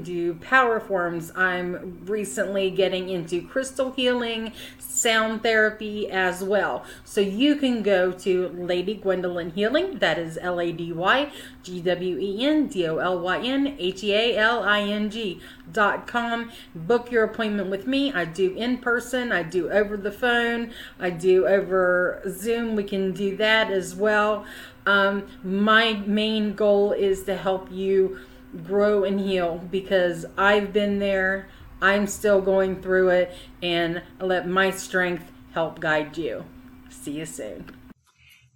[0.01, 1.31] do power forms.
[1.35, 6.83] I'm recently getting into crystal healing, sound therapy as well.
[7.03, 11.31] So you can go to Lady Gwendolyn Healing, that is L A D Y
[11.63, 15.09] G W E N D O L Y N H E A L I N
[15.09, 15.39] G
[15.71, 16.51] dot com.
[16.73, 18.11] Book your appointment with me.
[18.11, 22.75] I do in person, I do over the phone, I do over Zoom.
[22.75, 24.45] We can do that as well.
[24.87, 28.19] Um, my main goal is to help you
[28.63, 31.47] grow and heal because I've been there.
[31.81, 36.45] I'm still going through it, and let my strength help guide you.
[36.89, 37.69] See you soon.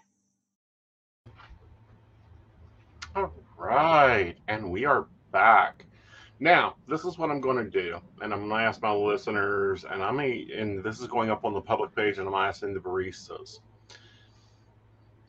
[3.14, 5.84] All right, and we are back.
[6.42, 9.84] Now, this is what I'm going to do, and I'm going to ask my listeners,
[9.88, 12.74] and I'm going and this is going up on the public page, and I'm asking
[12.74, 13.60] the baristas.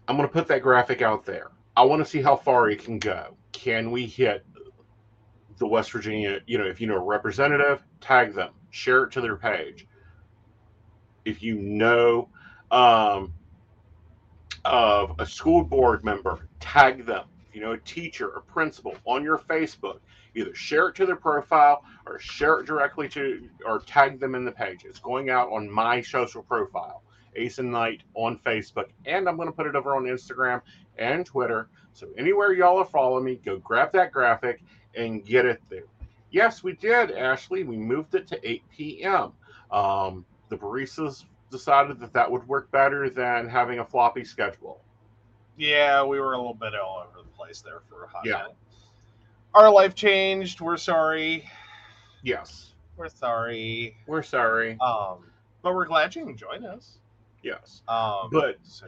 [0.07, 1.51] I'm going to put that graphic out there.
[1.77, 3.37] I want to see how far it can go.
[3.51, 4.43] Can we hit
[5.59, 6.39] the West Virginia?
[6.47, 9.85] You know, if you know a representative, tag them, share it to their page.
[11.25, 12.27] If you know
[12.71, 13.35] um,
[14.65, 17.25] of a school board member, tag them.
[17.47, 19.99] If you know a teacher, a principal on your Facebook,
[20.35, 24.45] either share it to their profile or share it directly to or tag them in
[24.45, 24.85] the page.
[24.85, 27.03] It's going out on my social profile,
[27.35, 30.61] Aeson Knight on Facebook, and I'm going to put it over on Instagram
[30.97, 31.69] and Twitter.
[31.93, 34.61] So anywhere y'all are following me, go grab that graphic
[34.95, 35.83] and get it there.
[36.31, 37.63] Yes, we did, Ashley.
[37.63, 39.33] We moved it to 8 p.m.
[39.71, 44.81] Um, the baristas decided that that would work better than having a floppy schedule.
[45.55, 48.37] Yeah, we were a little bit all over the place there for a hot Yeah.
[48.37, 48.55] minute.
[49.53, 50.61] Our life changed.
[50.61, 51.47] We're sorry.
[52.23, 53.97] Yes, We're sorry.
[54.07, 54.77] we're sorry.
[54.79, 55.25] Um,
[55.61, 56.97] but we're glad you can join us.
[57.43, 57.81] Yes.
[57.87, 58.87] Um, But- so-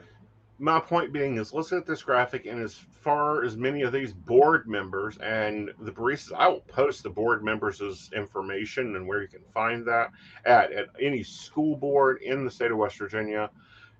[0.57, 4.13] my point being is listen at this graphic and as far as many of these
[4.13, 9.27] board members and the baristas i will post the board members' information and where you
[9.27, 10.11] can find that
[10.45, 13.49] at, at any school board in the state of west virginia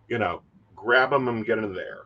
[0.08, 0.42] you know
[0.78, 2.04] grab them and get them there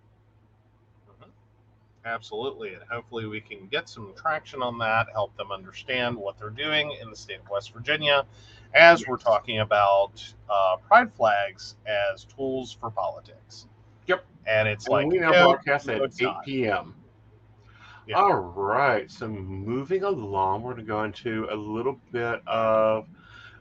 [2.10, 2.74] Absolutely.
[2.74, 6.96] And hopefully we can get some traction on that, help them understand what they're doing
[7.02, 8.26] in the state of West Virginia
[8.74, 13.68] as we're talking about uh, pride flags as tools for politics.
[14.08, 14.26] Yep.
[14.48, 16.46] And it's and like, we now broadcast no, at 8 not.
[16.46, 16.96] p.m
[18.08, 18.16] Yeah.
[18.16, 23.08] all right so moving along we're going to go into a little bit of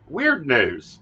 [0.08, 1.00] weird news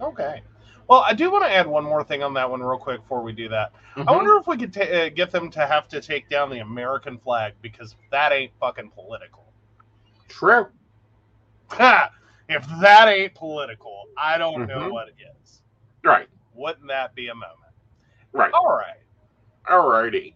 [0.00, 0.42] Okay.
[0.88, 3.22] Well, I do want to add one more thing on that one real quick before
[3.22, 3.72] we do that.
[3.96, 4.16] I Mhm.
[4.16, 7.18] wonder if we could ta- uh, get them to have to take down the American
[7.18, 9.44] flag because that ain't fucking political.
[10.28, 10.68] true
[11.70, 12.10] Ha!
[12.48, 15.62] if that ain't political, I don't know what it is.
[16.02, 17.54] right Wouldn't that be a moment?
[18.32, 18.96] right All right.
[19.66, 20.34] Alrighty.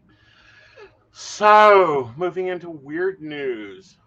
[1.12, 3.98] So, moving into weird news.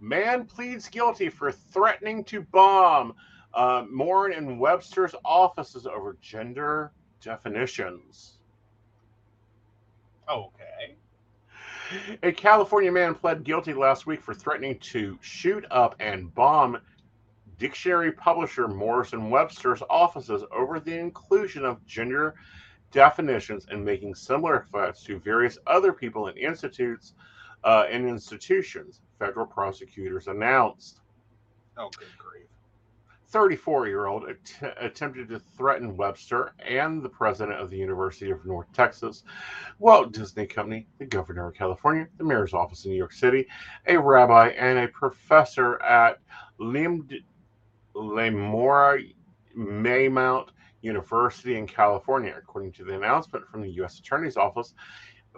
[0.00, 3.14] Man pleads guilty for threatening to bomb
[3.58, 8.38] uh, Merriam-Webster's offices over gender definitions.
[10.30, 10.94] Okay.
[12.22, 16.78] A California man pled guilty last week for threatening to shoot up and bomb
[17.58, 22.36] dictionary publisher Merriam-Webster's offices over the inclusion of gender
[22.92, 27.14] definitions and making similar threats to various other people and institutes
[27.64, 31.00] uh, and institutions, federal prosecutors announced.
[31.76, 32.47] Oh, good grief.
[33.30, 38.44] 34 year old att- attempted to threaten Webster and the president of the University of
[38.46, 39.22] North Texas,
[39.78, 43.46] Walt Disney Company, the governor of California, the mayor's office in New York City,
[43.86, 46.18] a rabbi, and a professor at
[46.58, 47.08] Lim-
[49.56, 50.48] Marymount
[50.82, 53.98] University in California, according to the announcement from the U.S.
[53.98, 54.74] Attorney's Office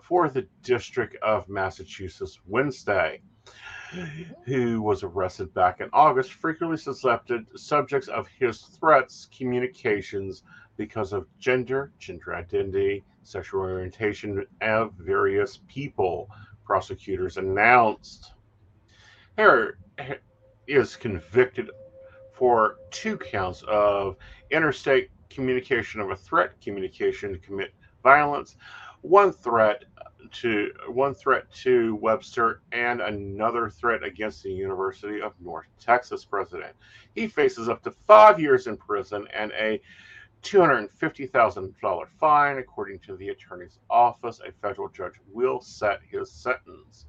[0.02, 3.20] for the District of Massachusetts Wednesday
[4.44, 10.42] who was arrested back in August, frequently suspected subjects of his threats, communications
[10.76, 16.28] because of gender, gender identity, sexual orientation of various people,
[16.64, 18.32] prosecutors announced.
[19.36, 19.76] Harris
[20.66, 21.70] is convicted
[22.32, 24.16] for two counts of
[24.50, 28.56] interstate communication of a threat, communication to commit violence,
[29.02, 29.84] one threat
[30.32, 36.74] to one threat to Webster and another threat against the University of North Texas president.
[37.14, 39.80] He faces up to five years in prison and a
[40.42, 44.40] $250,000 fine, according to the attorney's office.
[44.46, 47.04] A federal judge will set his sentence.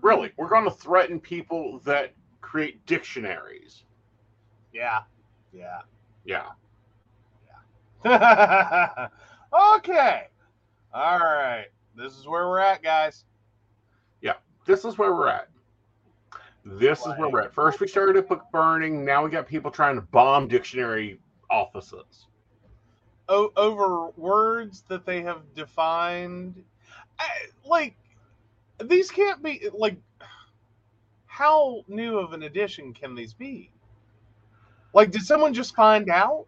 [0.00, 3.84] Really, we're going to threaten people that create dictionaries.
[4.72, 5.00] Yeah.
[5.52, 5.80] Yeah.
[6.24, 6.48] Yeah.
[9.76, 10.28] okay.
[10.92, 11.66] All right.
[11.96, 13.24] This is where we're at, guys.
[14.20, 14.34] Yeah,
[14.66, 15.48] this is where we're at.
[16.64, 17.54] This is where we're at.
[17.54, 19.04] First, we started a book burning.
[19.04, 21.18] Now we got people trying to bomb dictionary
[21.50, 22.26] offices.
[23.28, 26.62] O- over words that they have defined.
[27.18, 27.28] I,
[27.64, 27.96] like,
[28.82, 29.96] these can't be, like,
[31.26, 33.70] how new of an addition can these be?
[34.94, 36.46] Like, did someone just find out?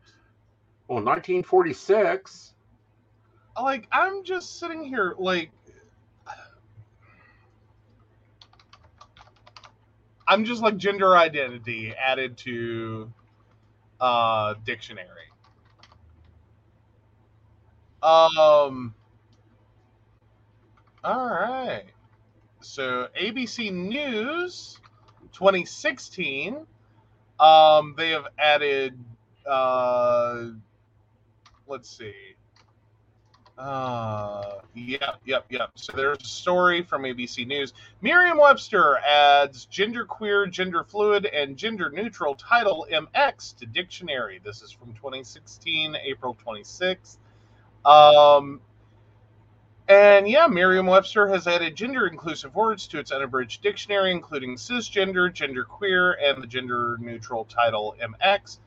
[0.88, 2.54] Well, 1946.
[3.60, 5.50] Like, I'm just sitting here, like,
[10.28, 13.12] I'm just like gender identity added to
[14.00, 15.30] uh dictionary.
[18.02, 18.94] Um
[21.04, 21.84] all right.
[22.60, 24.78] So ABC News
[25.32, 26.66] 2016
[27.38, 28.98] um they have added
[29.48, 30.46] uh
[31.68, 32.36] let's see
[33.58, 35.70] uh, yep, yep, yep.
[35.76, 37.72] So there's a story from ABC News.
[38.02, 44.40] Merriam-Webster adds genderqueer, gender fluid, and gender neutral title MX to dictionary.
[44.44, 47.16] This is from 2016, April 26th.
[47.86, 48.60] Um,
[49.88, 56.14] and yeah, Merriam-Webster has added gender inclusive words to its unabridged dictionary, including cisgender, genderqueer,
[56.22, 58.58] and the gender neutral title MX,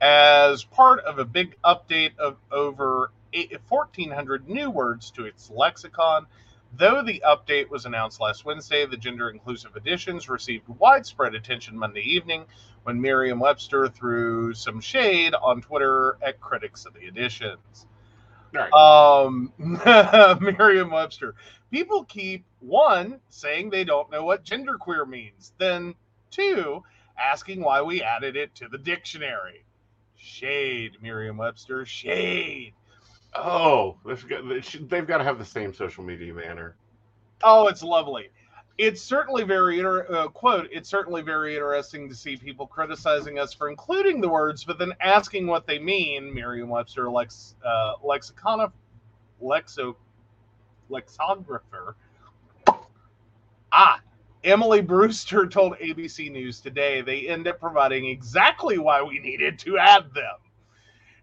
[0.00, 6.26] as part of a big update of over 1,400 new words to its lexicon.
[6.74, 12.02] Though the update was announced last Wednesday, the gender inclusive additions received widespread attention Monday
[12.02, 12.44] evening
[12.82, 17.86] when Merriam Webster threw some shade on Twitter at critics of the additions.
[18.52, 18.72] Right.
[18.72, 21.34] Um, Merriam-Webster.
[21.70, 25.94] People keep one saying they don't know what genderqueer means, then
[26.30, 26.82] two
[27.18, 29.64] asking why we added it to the dictionary.
[30.18, 31.86] Shade, Merriam-Webster.
[31.86, 32.72] Shade.
[33.34, 34.26] oh, they've
[35.06, 36.76] got, to have the same social media banner.
[37.42, 38.30] Oh, it's lovely.
[38.78, 40.68] It's certainly very inter- uh, quote.
[40.70, 44.92] It's certainly very interesting to see people criticizing us for including the words, but then
[45.00, 46.32] asking what they mean.
[46.34, 48.70] Merriam-Webster lex uh, lexicon
[49.42, 49.96] lexo
[50.90, 51.94] lexographer.
[54.46, 59.76] Emily Brewster told ABC News today they end up providing exactly why we needed to
[59.76, 60.36] add them.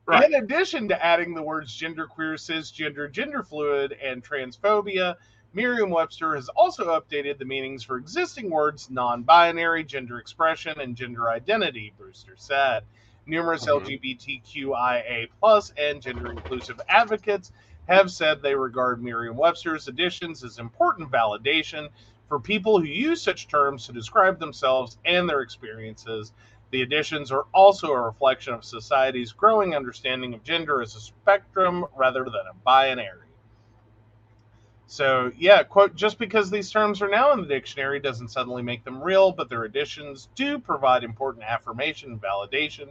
[0.05, 0.26] Right.
[0.26, 5.15] In addition to adding the words genderqueer, cisgender, gender fluid, and transphobia,
[5.53, 10.93] Merriam Webster has also updated the meanings for existing words non binary, gender expression, and
[10.93, 12.84] gender identity, Brewster said.
[13.26, 13.86] Numerous Mhm.
[13.86, 17.53] LGBTQIA plus and gender inclusive advocates
[17.88, 21.88] have said they regard Merriam Webster's additions as important validation
[22.34, 26.34] for people who use such terms to describe themselves and their experiences.
[26.72, 31.86] The additions are also a reflection of society's growing understanding of gender as a spectrum
[31.96, 33.28] rather than a binary.
[34.88, 38.84] So, yeah, quote, just because these terms are now in the dictionary doesn't suddenly make
[38.84, 42.88] them real, but their additions do provide important affirmation and validation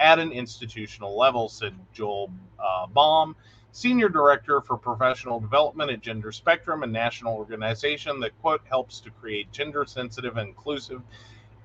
[0.00, 3.36] at an institutional level, said Joel uh, Baum,
[3.72, 9.10] Senior Director for Professional Development at Gender Spectrum, a national organization that, quote, helps to
[9.10, 11.02] create gender sensitive inclusive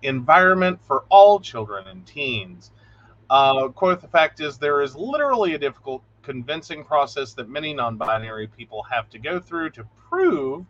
[0.04, 2.72] environment for all children and teens.
[3.30, 7.98] Uh, quote, the fact is, there is literally a difficult convincing process that many non
[7.98, 10.66] binary people have to go through to prove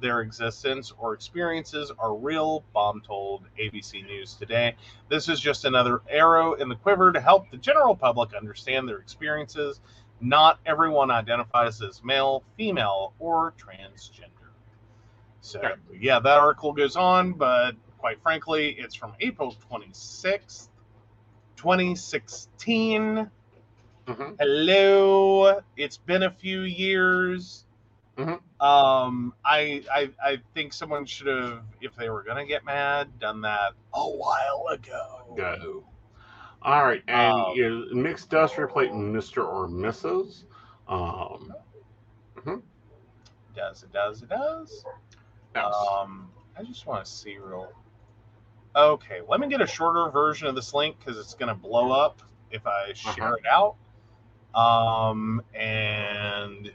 [0.00, 4.76] their existence or experiences are real, Baum told ABC News today.
[5.08, 8.98] This is just another arrow in the quiver to help the general public understand their
[8.98, 9.80] experiences.
[10.20, 14.50] Not everyone identifies as male, female, or transgender.
[15.40, 15.60] So,
[15.92, 20.68] yeah, that article goes on, but quite frankly, it's from April 26th,
[21.56, 23.30] 2016.
[24.06, 24.36] Mhm.
[24.40, 25.60] Hello.
[25.76, 27.64] It's been a few years.
[28.16, 28.40] Mhm.
[28.60, 33.40] Um, I, I I think someone should have, if they were gonna get mad, done
[33.42, 35.34] that a while ago.
[35.36, 35.84] Go.
[36.62, 39.46] All right, and Um, yeah, mixed does replace Mr.
[39.46, 40.44] or Mrs.
[40.88, 41.54] Um,
[43.54, 44.84] Does it does it does?
[45.54, 45.74] yes.
[46.00, 47.72] Um, I just want to see real.
[48.76, 52.22] Okay, let me get a shorter version of this link because it's gonna blow up
[52.50, 53.36] if I share Uh-huh.
[53.36, 53.76] it out.
[54.54, 56.72] Um, and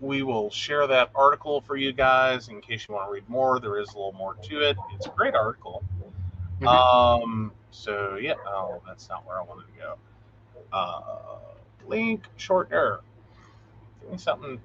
[0.00, 3.60] we will share that article for you guys in case you want to read more.
[3.60, 4.76] There is a little more to it.
[4.94, 5.84] It's a great article.
[6.60, 6.66] Mhm.
[6.66, 9.96] Um, so yeah, oh, that's not where I wanted to go.
[10.72, 11.38] Uh,
[11.86, 13.00] link short error.
[14.00, 14.60] Give me something.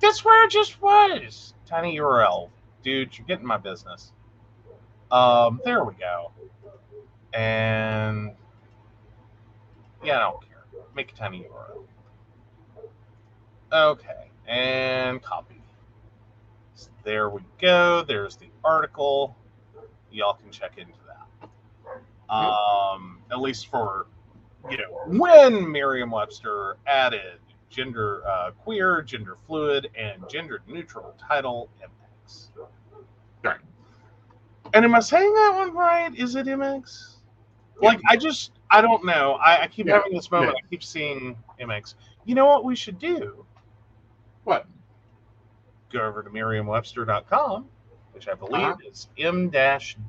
[0.00, 1.54] That's where it just was.
[1.66, 2.50] Tiny URL,
[2.82, 3.16] dude.
[3.16, 4.12] You're getting my business.
[5.10, 6.32] Um, there we go.
[7.32, 8.32] And
[10.04, 10.64] yeah, I don't care.
[10.94, 11.84] Make a tiny URL.
[13.70, 15.60] Okay, and copy.
[16.74, 18.02] So there we go.
[18.02, 19.36] There's the article.
[20.10, 20.92] Y'all can check into.
[22.30, 24.06] Um, at least for
[24.70, 27.38] you know when Merriam-Webster added
[27.70, 32.48] gender uh, queer, gender fluid, and gender neutral title MX.
[33.42, 33.60] Right.
[34.74, 36.14] And am I saying that one right?
[36.14, 37.14] Is it MX?
[37.80, 39.34] Like I just I don't know.
[39.34, 40.52] I, I keep Yeah, having this moment.
[40.58, 40.64] yeah.
[40.64, 41.94] I keep seeing MX.
[42.26, 43.46] You know what we should do?
[44.44, 44.66] What?
[45.90, 47.66] Go over to Merriam-Webster.com,
[48.12, 48.76] which I believe Uh-huh.
[48.90, 50.04] is m-w.com.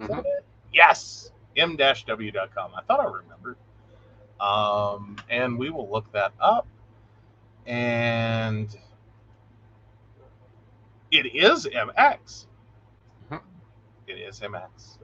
[0.00, 0.24] Mhm.
[0.72, 2.72] Yes, m-w.com.
[2.74, 3.56] I thought I remembered.
[4.40, 6.66] Um, and we will look that up.
[7.66, 8.68] And
[11.10, 12.46] it is MX.
[13.30, 13.40] Mhm.
[14.06, 14.98] It is MX.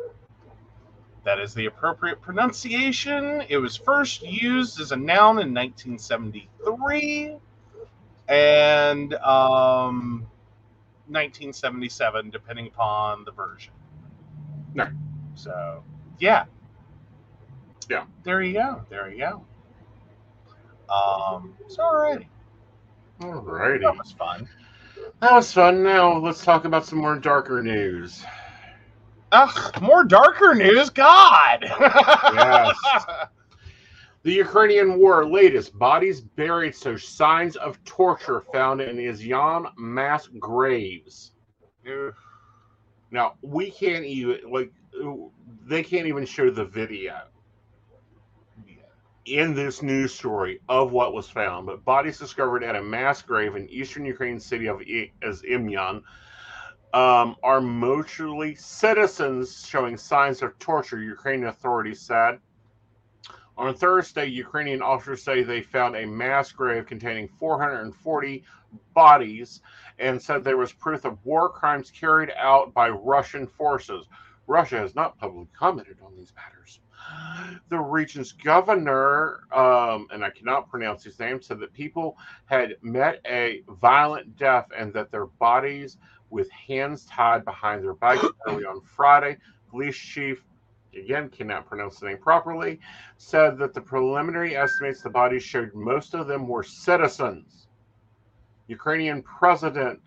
[1.24, 3.42] That is the appropriate pronunciation.
[3.48, 7.36] It was first used as a noun in 1973
[8.28, 10.26] and um,
[11.08, 13.72] 1977, depending upon the version.
[14.74, 14.92] Right.
[15.34, 15.82] So,
[16.18, 16.44] yeah.
[17.88, 18.04] Yeah.
[18.22, 18.82] There you go.
[18.88, 19.44] There you go.
[20.92, 22.26] Um, so, alrighty.
[23.20, 23.82] Alrighty.
[23.82, 24.48] That was fun.
[25.20, 25.82] That was fun.
[25.82, 28.24] Now let's talk about some more darker news.
[29.32, 30.90] Ugh, more darker news.
[30.90, 31.62] God.
[31.62, 32.76] Yes.
[34.22, 41.32] The Ukrainian war latest bodies buried, so signs of torture found in Izium mass graves.
[41.88, 42.14] Oof.
[43.10, 44.72] Now we can't even like
[45.66, 47.22] they can't even show the video.
[49.26, 53.54] In this news story of what was found, but bodies discovered at a mass grave
[53.54, 56.02] in eastern Ukraine city of I- as Imyan
[56.92, 62.40] um, are mostly citizens showing signs of torture, Ukrainian authorities said.
[63.56, 68.44] On Thursday, Ukrainian officers say they found a mass grave containing 440
[68.94, 69.60] bodies
[69.98, 74.06] and said there was proof of war crimes carried out by Russian forces.
[74.46, 76.80] Russia has not publicly commented on these matters.
[77.68, 83.20] The region's governor, um, and I cannot pronounce his name, said that people had met
[83.26, 85.96] a violent death and that their bodies
[86.30, 89.38] with hands tied behind their backs early on Friday.
[89.70, 90.44] Police chief,
[90.94, 92.80] again, cannot pronounce the name properly,
[93.16, 97.68] said that the preliminary estimates the bodies showed most of them were citizens.
[98.70, 100.00] Ukrainian president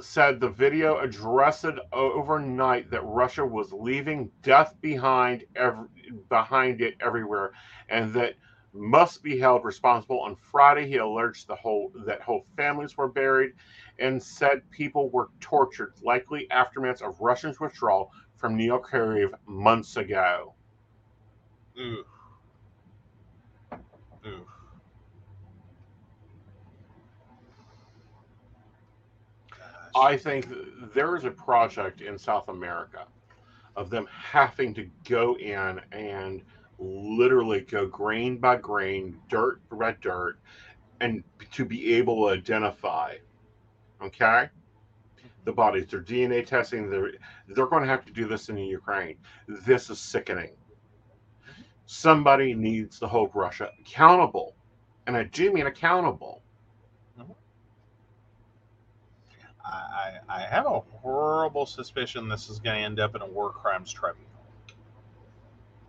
[0.00, 5.86] said the video addressed overnight that Russia was leaving death behind every,
[6.30, 7.52] behind it everywhere,
[7.90, 8.36] and that
[8.72, 10.20] must be held responsible.
[10.22, 13.52] On Friday, he alleged the whole that whole families were buried,
[13.98, 20.54] and said people were tortured, likely aftermaths of Russia's withdrawal from Neo Kyiv months ago.
[29.96, 30.46] I think
[30.94, 33.06] there is a project in South America
[33.76, 36.42] of them having to go in and
[36.78, 40.38] literally go grain by grain, dirt by dirt,
[41.00, 41.22] and
[41.52, 43.14] to be able to identify,
[44.02, 44.48] okay,
[45.44, 45.86] the bodies.
[45.90, 46.90] They're DNA testing.
[46.90, 47.12] They're
[47.48, 49.16] they're going to have to do this in the Ukraine.
[49.46, 50.50] This is sickening.
[50.50, 51.62] Mm-hmm.
[51.86, 54.56] Somebody needs to hold Russia accountable,
[55.06, 56.42] and I do mean accountable.
[59.70, 63.50] I, I have a horrible suspicion this is going to end up in a war
[63.50, 64.26] crimes tribunal.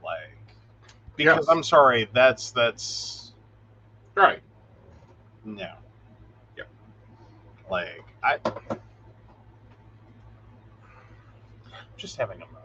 [0.04, 0.38] Like,
[1.16, 1.48] because Yes.
[1.50, 3.34] I'm sorry, that's that's
[4.16, 4.42] Right.
[5.46, 5.72] no.
[6.58, 6.68] Yep.
[7.70, 8.38] Like I,
[11.98, 12.56] just having a moment.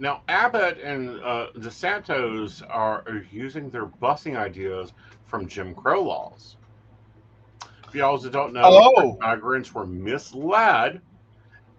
[0.00, 4.92] Now, Abbott and uh, DeSantis are, are using their busing ideas
[5.26, 6.56] from Jim Crow laws.
[7.88, 9.16] If y'all don't know, Oh.
[9.20, 11.00] migrants were misled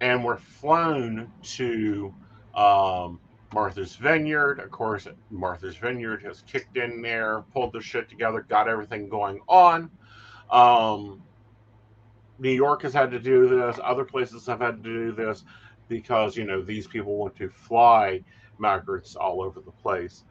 [0.00, 2.14] and were flown to
[2.54, 3.20] um,
[3.54, 4.58] Martha's Vineyard.
[4.60, 9.40] Of course, Martha's Vineyard has kicked in there, pulled the shit together, got everything going
[9.48, 9.90] on.
[10.50, 11.22] Um,
[12.38, 13.78] New York has had to do this.
[13.82, 15.44] Other places have had to do this
[15.88, 18.22] because you know these people want to fly
[18.58, 20.24] migrants all over the place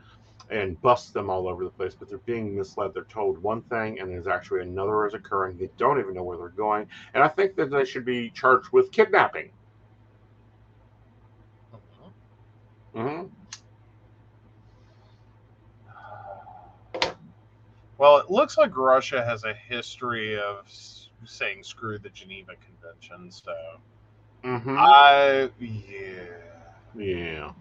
[0.50, 2.94] and bust them all over the place, but they're being misled.
[2.94, 5.58] They're told one thing, and there's actually another is occurring.
[5.58, 8.70] They don't even know where they're going, and I think that they should be charged
[8.72, 9.52] with kidnapping.
[12.94, 13.24] hmm
[17.98, 20.68] Well, it looks like Russia has a history of
[21.26, 23.32] saying screw the Geneva Convention.
[23.32, 23.54] So
[24.44, 26.24] hmm I yeah.
[26.96, 27.52] yeah.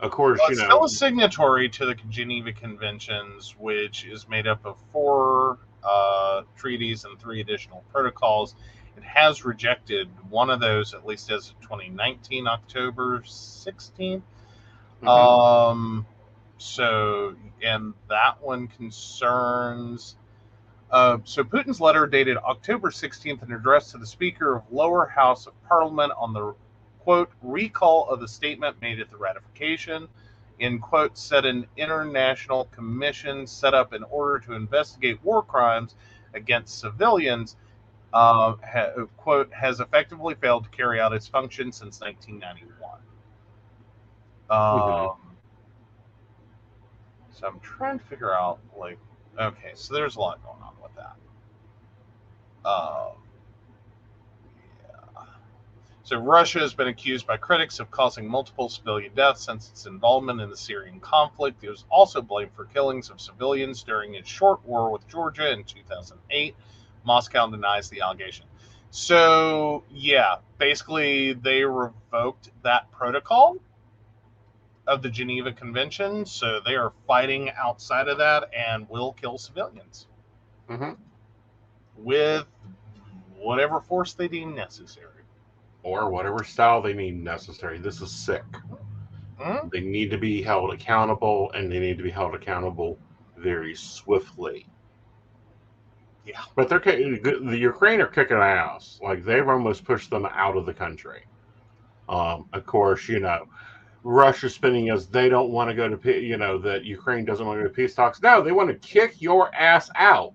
[0.00, 0.66] Of course, Well, you it's know.
[0.68, 7.04] still a signatory to the Geneva Conventions, which is made up of four uh, treaties
[7.04, 8.54] and three additional protocols.
[8.96, 14.22] It has rejected one of those, at least as of 2019, October 16th.
[15.02, 15.08] Mhm.
[15.08, 16.06] Um,
[16.58, 20.16] so, and that one concerns.
[20.90, 25.46] Uh, so, Putin's letter dated October 16th and addressed to the Speaker of Lower House
[25.46, 26.54] of Parliament on the
[27.00, 30.08] quote recall of the statement made at the ratification.
[30.58, 35.94] In quote, said an international commission set up in order to investigate war crimes
[36.34, 37.56] against civilians.
[38.12, 43.00] Uh, ha, quote has effectively failed to carry out its function since 1991.
[44.50, 45.16] Um,
[47.30, 48.98] so I'm trying to figure out, like,
[49.40, 52.68] okay, so there's a lot going on with that.
[52.68, 53.29] Um.
[56.10, 60.40] So Russia has been accused by critics of causing multiple civilian deaths since its involvement
[60.40, 61.62] in the Syrian conflict.
[61.62, 65.62] It was also blamed for killings of civilians during its short war with Georgia in
[65.62, 66.56] 2008.
[67.04, 68.44] Moscow denies the allegation.
[68.90, 73.58] So, yeah, basically, they revoked that protocol
[74.88, 76.26] of the Geneva Convention.
[76.26, 80.08] So they are fighting outside of that and will kill civilians
[80.68, 80.96] Mhm.
[81.96, 82.48] with
[83.36, 85.19] whatever force they deem necessary.
[85.82, 87.78] Or whatever style they need necessary.
[87.78, 88.44] This is sick.
[89.38, 89.70] Mhm.
[89.70, 92.98] They need to be held accountable, and they need to be held accountable
[93.36, 94.66] very swiftly.
[96.26, 96.42] Yeah.
[96.54, 99.00] But they're the Ukraine are kicking ass.
[99.02, 101.24] Like they've almost pushed them out of the country.
[102.08, 103.46] Um, of course, you know,
[104.02, 107.58] Russia's spinning as they don't want to go to, you know, that Ukraine doesn't want
[107.58, 108.20] to go to peace talks.
[108.20, 110.34] No, they want to kick your ass out.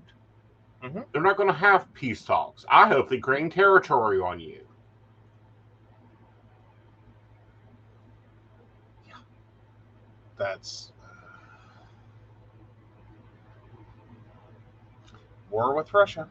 [0.83, 1.05] Mhm.
[1.11, 2.65] They're not going to have peace talks.
[2.69, 4.64] I hope they gain territory on you.
[10.37, 10.91] That's
[15.49, 16.27] war with Russia.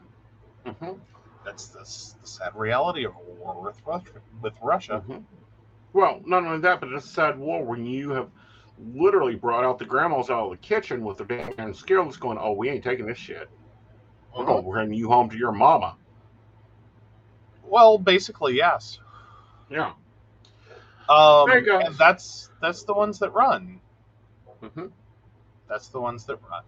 [0.65, 0.93] hmm
[1.45, 4.21] That's the, the sad reality of a war with Russia.
[4.43, 5.01] With Russia.
[5.07, 5.19] hmm
[5.93, 8.29] Well, not only that, but it's a sad war when you have
[8.95, 12.53] literally brought out the grandmas out of the kitchen with their damn skills going, oh,
[12.53, 13.49] we ain't taking this shit.
[14.35, 15.97] Oh, we're going to bring you home to your mama.
[17.63, 18.99] Well, basically, yes.
[19.71, 19.93] Yeah.
[21.09, 21.83] Um, There you go.
[21.99, 23.81] That's that's the ones that run.
[24.69, 24.87] Hmm
[25.69, 26.63] That's the ones that run.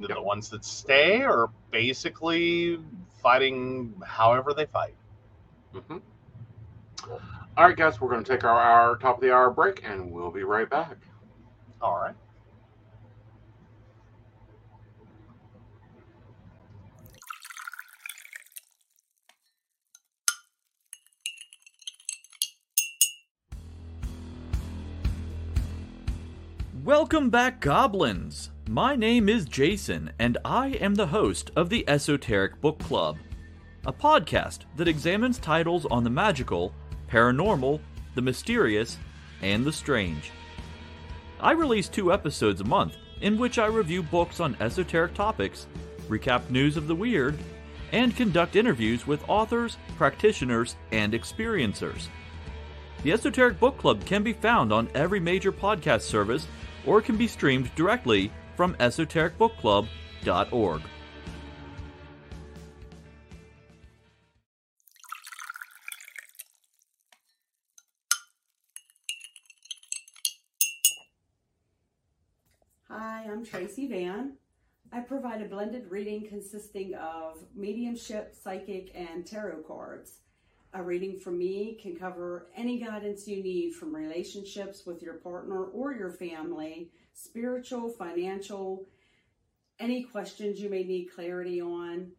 [0.00, 0.16] The, Yep.
[0.16, 2.78] the ones that stay are basically
[3.22, 4.94] fighting however they fight.
[5.72, 5.98] hmm
[7.56, 10.12] All right, guys, we're going to take our hour, top of the hour break, and
[10.12, 10.96] we'll be right back.
[11.80, 12.14] All right.
[26.84, 28.50] Welcome back, Goblins!
[28.68, 33.16] My name is Jason, and I am the host of the Esoteric Book Club,
[33.86, 36.74] a podcast that examines titles on the magical,
[37.10, 37.80] paranormal,
[38.14, 38.98] the mysterious,
[39.40, 40.30] and the strange.
[41.40, 45.66] I release two episodes a month in which I review books on esoteric topics,
[46.06, 47.38] recap news of the weird,
[47.92, 52.08] and conduct interviews with authors, practitioners, and experiencers.
[53.04, 56.46] The Esoteric Book Club can be found on every major podcast service
[56.86, 60.82] or can be streamed directly from esotericbookclub.org.
[72.88, 74.34] Hi, I'm Tracy Vann.
[74.92, 80.18] I provide a blended reading consisting of mediumship, psychic, and tarot cards.
[80.76, 85.66] A reading from me can cover any guidance you need from relationships with your partner
[85.66, 88.84] or your family, spiritual, financial,
[89.78, 92.10] any questions you may need clarity on.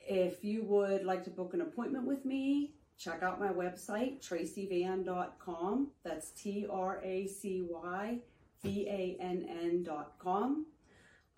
[0.00, 5.88] If you would like to book an appointment with me, check out my website, tracyvann.com.
[6.02, 8.20] That's T R A C Y
[8.62, 10.64] V A N N.com.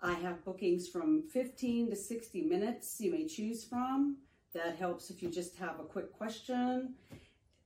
[0.01, 4.19] I have bookings from 15 to 60 minutes you may choose from.
[4.53, 6.95] That helps if you just have a quick question,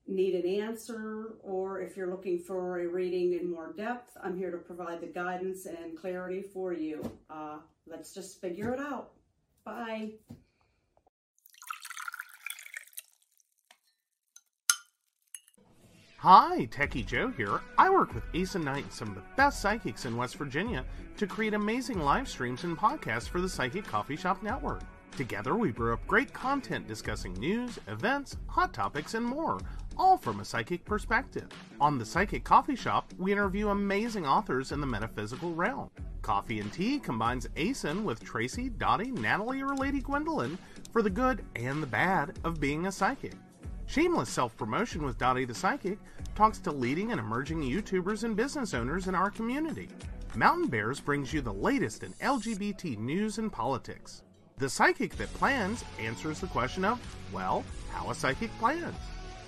[0.08, 4.52] need an answer, or if you're looking for a reading in more depth, I'm here
[4.52, 7.02] to provide the guidance and clarity for you.
[7.28, 7.58] Uh,
[7.88, 9.14] let's just figure it out.
[9.64, 10.12] Bye.
[16.20, 17.62] Hi, Techie Joe here.
[17.78, 20.86] I work with Aeson Knight, some of the best psychics in West Virginia,
[21.18, 24.82] to create amazing live streams and podcasts for the Psychic Coffee Shop Network.
[25.16, 29.58] Together, we brew up great content discussing news, events, hot topics, and more,
[29.98, 31.48] all from a psychic perspective.
[31.80, 35.90] On the Psychic Coffee Shop, we interview amazing authors in the metaphysical realm.
[36.22, 40.58] Coffee and Tea combines Aeson with Tracy, Dottie, Natalie, or Lady Gwendolyn
[40.92, 43.36] for the good and the bad of being a psychic.
[43.86, 45.98] Shameless Self Promotion with Dottie the Psychic
[46.34, 49.88] talks to leading and emerging YouTubers and business owners in our community.
[50.36, 54.24] Mountain Bears brings you the latest in LGBT news and politics.
[54.58, 56.98] The Psychic That Plans answers the question of,
[57.34, 58.96] well, how a psychic plans.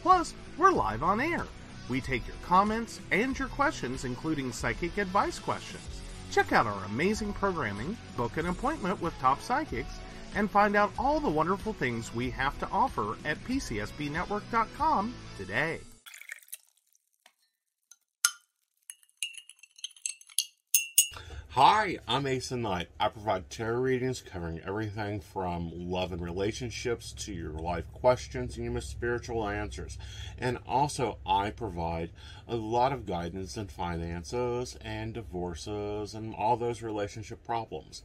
[0.01, 1.45] Plus, we're live on air.
[1.87, 6.01] We take your comments and your questions, including psychic advice questions.
[6.29, 9.93] Check out our amazing programming, book an appointment with top psychics,
[10.35, 15.79] and find out all the wonderful things we have to offer at PCSPNetwork.com today.
[21.59, 22.89] Hi, I'm Aeson Knight.
[22.99, 28.71] I provide tarot readings covering everything from love and relationships to your life questions and
[28.71, 29.97] your spiritual answers.
[30.37, 32.11] And also, I provide
[32.47, 38.03] a lot of guidance in finances and divorces and all those relationship problems.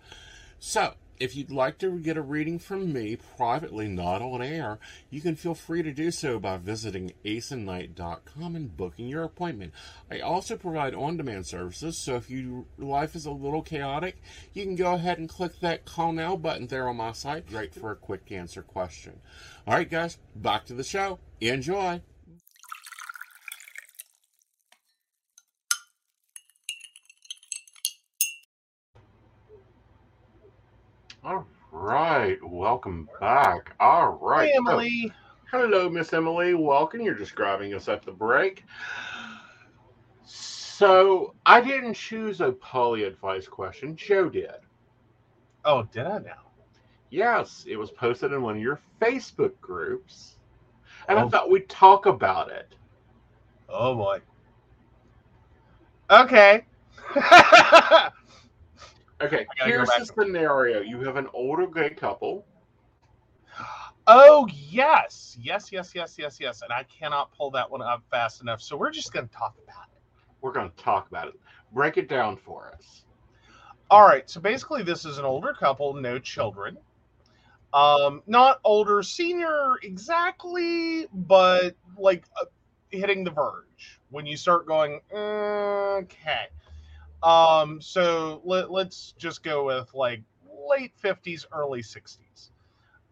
[0.58, 5.20] So, if you'd like to get a reading from me privately, not on air, you
[5.20, 9.72] can feel free to do so by visiting aesonknight.com and booking your appointment.
[10.10, 14.20] I also provide on demand services, so if your life is a little chaotic,
[14.52, 17.72] you can go ahead and click that call now button there on my site, great
[17.72, 19.20] for a quick answer question.
[19.64, 21.20] All right, guys, back to the show.
[21.40, 22.02] Enjoy.
[31.24, 33.74] All right, welcome back.
[33.80, 35.12] All right, Hey, so- Emily.
[35.50, 36.54] Hello, Miss Emily.
[36.54, 37.02] Welcome.
[37.02, 38.64] You're just grabbing us at the break.
[40.24, 43.94] So I didn't choose a poly advice question.
[43.94, 44.50] Joe did.
[45.64, 46.40] Oh, did I now?
[47.10, 50.36] Yes, it was posted in one of your Facebook groups.
[51.08, 51.28] And I Oh.
[51.28, 52.74] thought we'd talk about it.
[53.68, 54.20] Oh boy.
[56.10, 56.64] Okay.
[59.22, 60.80] Okay, I gotta go here's the scenario.
[60.80, 62.44] You have an older gay couple.
[64.08, 66.62] oh yes, yes, yes, yes, yes, yes.
[66.62, 68.60] And I cannot pull that one up fast enough.
[68.60, 70.00] So we're just going to talk about it.
[70.40, 71.34] We're going to talk about it.
[71.72, 73.04] Break it down for us.
[73.90, 74.28] All right.
[74.28, 76.76] So basically, this is an older couple, no children.
[77.72, 82.46] Um, not older, senior exactly, but like uh,
[82.90, 86.48] hitting the verge when you start going, okay.
[87.22, 90.22] Um, so let, let's just go with like
[90.68, 92.50] late 50s, early 60s.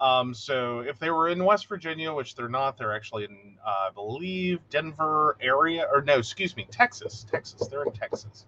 [0.00, 3.88] Um, so if they were in West Virginia, which they're not, they're actually in, uh,
[3.88, 7.26] I believe, Denver area, or no, excuse me, Texas.
[7.30, 7.68] Texas.
[7.68, 8.46] They're in Texas.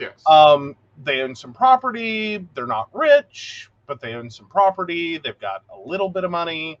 [0.00, 0.22] Yes.
[0.26, 2.46] Um, they own some property.
[2.54, 5.18] They're not rich, but they own some property.
[5.18, 6.80] They've got a little bit of money.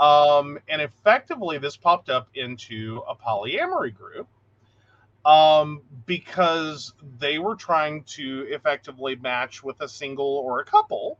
[0.00, 4.26] Um, and effectively, this popped up into a polyamory group
[5.24, 11.18] um, because they were trying to effectively match with a single or a couple.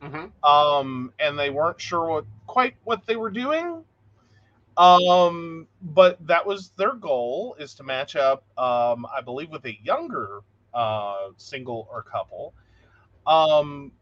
[0.00, 0.30] Mhm.
[0.44, 3.84] Um, and they weren't sure what quite what they were doing.
[4.76, 9.74] Um, but that was their goal is to match up, um, I believe, with a
[9.82, 10.40] younger
[10.74, 12.52] uh, single or couple.
[13.26, 13.92] Um,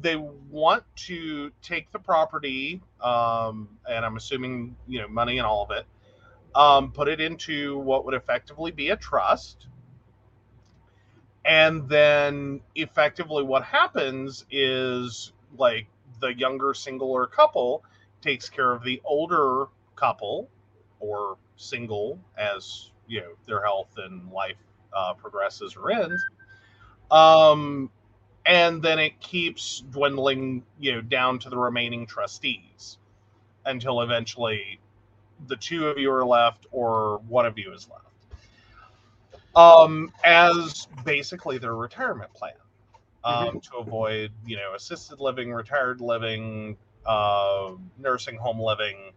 [0.00, 5.64] they want to take the property, um, and I'm assuming you know money and all
[5.64, 5.86] of it,
[6.54, 9.66] um, put it into what would effectively be a trust.
[11.44, 15.86] And then effectively, what happens is like
[16.20, 17.82] the younger single or couple
[18.20, 20.48] takes care of the older couple
[21.00, 24.56] or single as you know their health and life
[24.92, 26.22] uh, progresses or ends.
[27.10, 27.90] Um,
[28.46, 32.98] and then it keeps dwindling, you know, down to the remaining trustees
[33.64, 34.80] until eventually
[35.46, 38.02] the two of you are left or one of you is left.
[39.54, 42.54] Um, as basically their retirement plan.
[43.24, 46.76] Um, to avoid, you know, assisted living, retired living,
[47.06, 49.12] uh, nursing home living,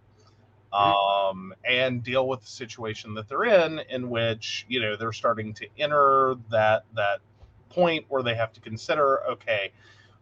[0.71, 5.53] um, and deal with the situation that they're in, in which you know they're starting
[5.55, 7.21] to enter that that
[7.69, 9.71] point where they have to consider, okay,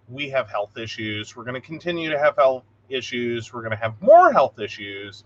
[0.10, 1.36] we have health issues.
[1.36, 3.54] We're going to continue to have health issues.
[3.54, 5.24] We're going to have more health issues,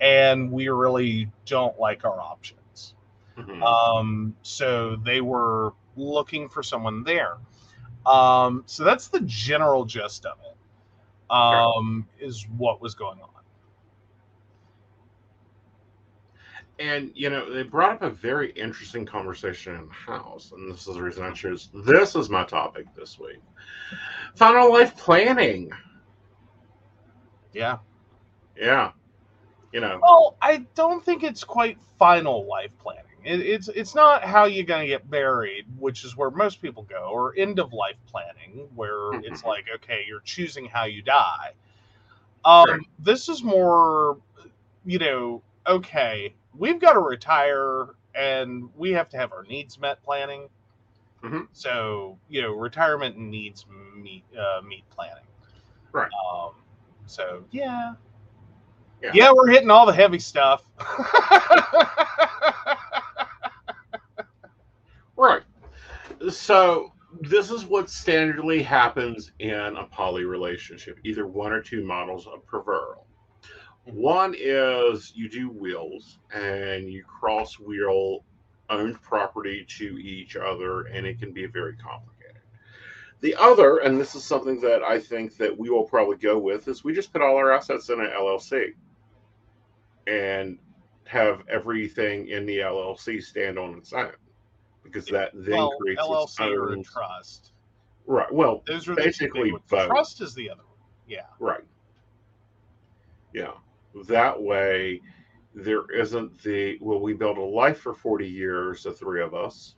[0.00, 2.94] and we really don't like our options.
[3.36, 3.62] Mhm.
[3.62, 7.36] Um, so they were looking for someone there.
[8.06, 10.56] Um, so that's the general gist of it.
[11.30, 13.28] Um, is what was going on.
[16.78, 20.86] And you know, they brought up a very interesting conversation in the house, and this
[20.86, 23.42] is the reason I chose this is my topic this week.
[24.36, 25.70] Final life planning.
[27.52, 27.78] Yeah.
[28.56, 28.92] Yeah.
[29.72, 33.02] You know, Well, I don't think it's quite final life planning.
[33.24, 36.84] It, it's it's not how you're going to get buried, which is where most people
[36.84, 41.52] go, or end of life planning, where it's like, okay, you're choosing how you die.
[42.44, 42.80] Um, Right.
[42.98, 44.18] This is more,
[44.84, 50.02] you know, okay, we've got to retire and we have to have our needs met
[50.02, 50.48] planning.
[51.22, 51.48] Mhm.
[51.52, 55.24] So you know, retirement and needs meet uh, meet planning.
[55.92, 56.10] Right.
[56.32, 56.52] Um,
[57.06, 57.94] so yeah,
[59.02, 59.10] Yeah.
[59.14, 60.64] yeah, we're hitting all the heavy stuff.
[65.18, 65.42] Right.
[66.30, 70.96] So this is what standardly happens in a poly relationship.
[71.04, 73.02] Either one or two models of preferral.
[73.84, 78.24] One is you do wills and you cross wheel
[78.70, 82.42] owned property to each other, and it can be very complicated.
[83.20, 86.68] The other, and this is something that I think that we will probably go with,
[86.68, 88.74] is we just put all our assets in an LLC
[90.08, 90.58] and
[91.04, 94.12] have everything in the LLC stand on its own
[94.82, 97.52] because that then well, creates LLC or own trust.
[98.06, 98.32] right.
[98.32, 99.88] Well, Those are basically both.
[99.88, 100.76] Trust is the other one.
[101.06, 101.26] Yeah.
[101.38, 101.64] Right.
[103.32, 103.52] Yeah.
[104.06, 105.00] That way,
[105.54, 107.00] there isn't the well.
[107.00, 109.74] We built a life for forty years, the three of us,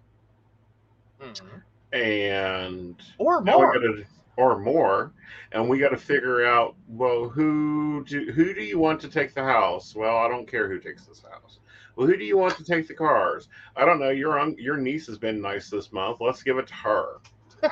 [1.21, 1.97] mm-hmm.
[1.97, 3.73] and Or more.
[3.73, 4.05] gotta-
[4.41, 5.13] or more,
[5.53, 9.35] and we got to figure out well who do who do you want to take
[9.35, 9.95] the house?
[9.95, 11.59] Well, I don't care who takes this house.
[11.95, 13.49] Well, who do you want to take the cars?
[13.77, 14.09] I don't know.
[14.11, 16.19] Your un- your niece has been nice this month.
[16.21, 17.19] Let's give it to her.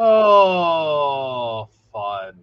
[0.00, 2.40] oh, fun.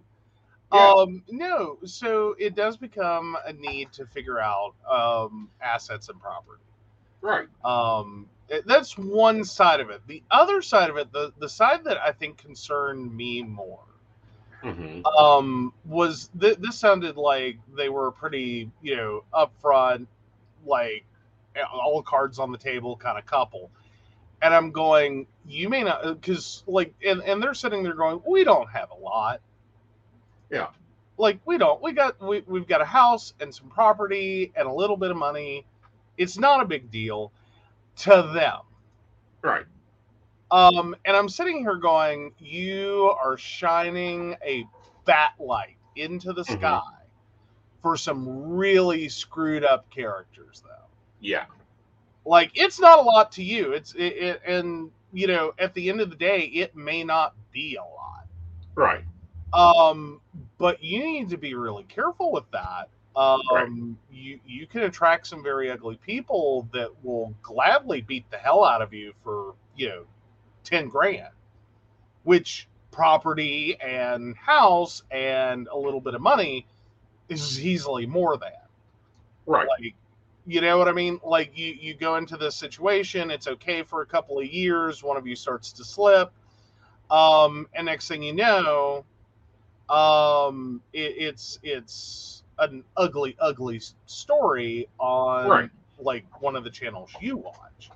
[0.72, 0.92] Yeah.
[0.92, 6.62] Um, no, so it does become a need to figure out um, assets and property.
[7.20, 7.48] Right.
[7.64, 8.26] Um,
[8.66, 10.00] that's one side of it.
[10.06, 13.84] The other side of it, the the side that I think concerned me more,
[14.62, 20.06] hmm um, was th- this sounded like they were pretty, you know, upfront,
[20.66, 21.04] like
[21.72, 23.70] all cards on the table kind of couple.
[24.40, 28.44] And I'm going, you may not, because like, and, and they're sitting there going, we
[28.44, 29.40] don't have a lot.
[30.50, 30.68] Yeah.
[31.16, 34.72] Like we don't, we got, we, we've got a house and some property and a
[34.72, 35.66] little bit of money.
[36.16, 37.32] It's not a big deal
[37.98, 38.60] to them.
[39.42, 39.64] Right.
[40.50, 44.64] Um, and I'm sitting here going, you are shining a
[45.04, 46.58] bat light into the Mhm.
[46.58, 46.80] sky
[47.82, 50.86] for some really screwed up characters, though.
[51.20, 51.46] Yeah.
[52.24, 53.72] Like, it's not a lot to you.
[53.72, 57.34] It's it, it and you know, at the end of the day, it may not
[57.52, 58.26] be a lot.
[58.74, 59.04] Right.
[59.52, 60.20] Um,
[60.58, 62.90] but you need to be really careful with that.
[63.18, 63.68] Um, Right.
[64.12, 68.82] you you can attract some very ugly people that will gladly beat the hell out
[68.82, 70.04] of you for you know
[70.64, 71.32] ten grand,
[72.24, 76.66] which property and house and a little bit of money
[77.28, 78.50] is easily more than
[79.46, 79.68] Right.
[79.68, 79.94] like
[80.46, 84.02] you know what i mean like you you go into this situation it's okay for
[84.02, 86.32] a couple of years one of you starts to slip
[87.10, 89.04] um and next thing you know
[89.88, 95.70] um it, it's it's an ugly ugly story on Right.
[95.98, 97.90] like one of the channels you watch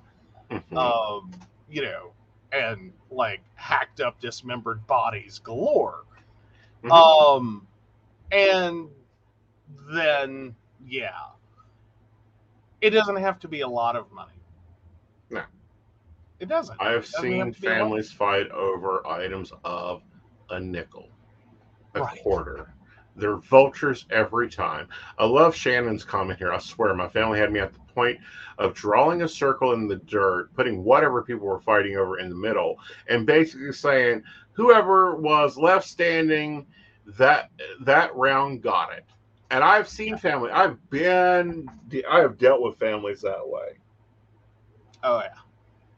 [0.49, 0.77] Mhm.
[0.77, 1.31] um
[1.69, 2.11] you know
[2.51, 6.03] and like hacked up dismembered bodies galore
[6.83, 6.91] Mhm.
[6.91, 7.67] um
[8.31, 8.89] and
[9.91, 11.11] then yeah
[12.81, 14.31] it doesn't have to be a lot of money
[15.29, 15.43] No.
[16.39, 17.77] it doesn't I have It doesn't seen have to be a lot.
[17.77, 20.03] families fight over items of
[20.49, 21.07] a nickel,
[21.95, 22.19] a Right.
[22.21, 22.73] quarter.
[23.15, 24.87] They're vultures every time.
[25.17, 26.51] I love Shannon's comment here.
[26.53, 28.19] I swear, my family had me at the point
[28.57, 32.35] of drawing a circle in the dirt, putting whatever people were fighting over in the
[32.35, 32.77] middle,
[33.07, 34.23] and basically saying
[34.53, 36.65] whoever was left standing
[37.17, 37.49] that
[37.81, 39.05] that round got it.
[39.51, 40.49] And I've seen family.
[40.51, 41.67] I've been.
[42.09, 43.77] I have dealt with families that way.
[45.03, 45.37] oh yeah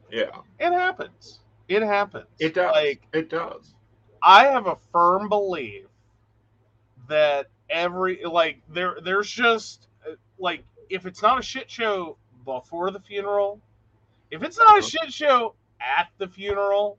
[0.09, 2.73] Yeah, it happens it happens it does.
[2.73, 3.75] like it does.
[4.23, 5.85] I have a firm belief
[7.07, 12.91] that every like there there's just uh, like if it's not a shit show before
[12.91, 13.59] the funeral,
[14.31, 16.97] if it's not a shit show at the funeral,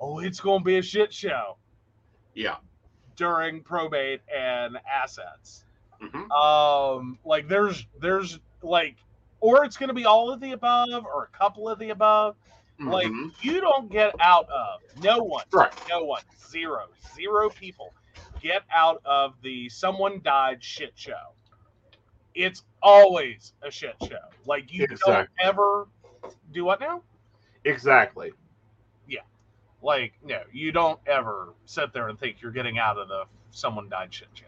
[0.00, 1.56] oh, it's going to be a shit show
[2.34, 2.56] Yeah.
[3.16, 5.64] during probate and assets.
[6.00, 8.96] hmm Um, like there's there's like,
[9.40, 12.36] or it's going to be all of the above or a couple of the above.
[12.80, 13.32] Like Mhm.
[13.42, 15.72] you don't get out of no one, Right.
[15.88, 17.92] no one, zero, zero people
[18.40, 21.34] get out of the someone died shit show.
[22.34, 24.16] It's always a shit show.
[24.46, 25.88] Like you don't ever
[26.52, 27.02] do what now?
[27.64, 28.32] Exactly.
[29.06, 29.20] Yeah.
[29.82, 33.88] Like no, you don't ever sit there and think you're getting out of the someone
[33.88, 34.44] died shit show.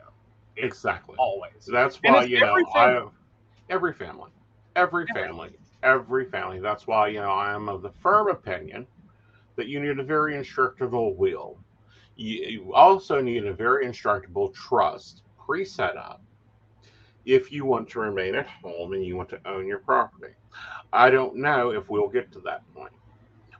[0.56, 1.16] It's Exactly.
[1.18, 1.66] always.
[1.66, 2.94] That's why you know every I family.
[2.94, 3.10] have
[3.70, 4.30] every family,
[4.76, 5.50] every family,
[5.82, 6.60] every family.
[6.60, 8.86] That's why you know I am of the firm opinion
[9.56, 11.58] that you need a very instructable will.
[12.20, 16.20] You, you also need a very instructable trust pre-set up
[17.24, 20.34] if you want to remain at home and you want to own your property.
[20.92, 22.92] I don't know if we'll get to that point.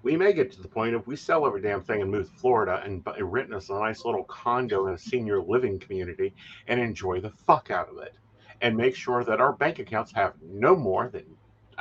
[0.03, 2.39] We may get to the point if we sell every damn thing and move to
[2.39, 6.35] Florida and rent us a nice little condo in a senior living community
[6.69, 8.15] and enjoy the fuck out of it
[8.61, 11.24] and make sure that our bank accounts have no more than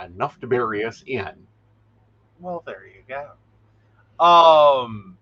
[0.02, 1.46] enough to bury us in.
[2.40, 3.32] Well, there you go.
[4.26, 5.18] Um,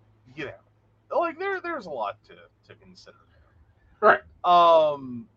[1.15, 2.35] like there, there's a lot to
[2.67, 3.17] to consider.
[3.99, 4.21] Right.
[4.43, 5.27] Um,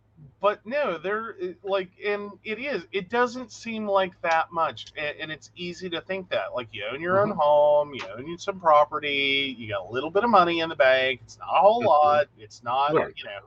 [0.41, 2.87] but no, there, like, and it is.
[2.93, 6.55] It doesn't seem like that much, and, and it's easy to think that.
[6.55, 10.25] Like, you own your own home, you own some property, you got a little bit
[10.25, 11.21] of money in the bank.
[11.25, 11.87] It's not a whole Mhm.
[11.87, 12.27] lot.
[12.39, 13.13] It's not, Right.
[13.17, 13.41] you know.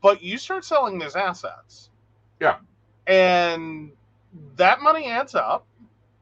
[0.00, 1.90] But you start selling those assets.
[2.40, 2.58] Yeah.
[3.06, 3.92] And
[4.56, 5.66] that money adds up.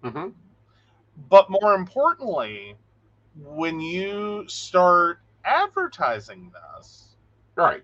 [0.04, 0.28] Mm-hmm.
[1.28, 2.76] But more importantly,
[3.42, 7.16] when you start advertising this,
[7.56, 7.82] Right.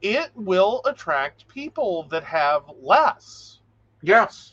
[0.00, 3.60] it will attract people that have less.
[4.02, 4.52] Yes.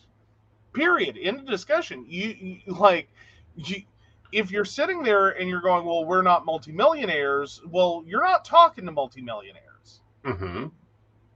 [0.73, 1.17] Period.
[1.21, 2.05] End of discussion.
[2.07, 2.35] You,
[2.65, 3.07] you like
[3.55, 3.83] you
[4.31, 7.61] if you're sitting there and you're going, well, we're not multimillionaires.
[7.69, 10.01] Well, you're not talking to multimillionaires.
[10.25, 10.65] Mm-hmm.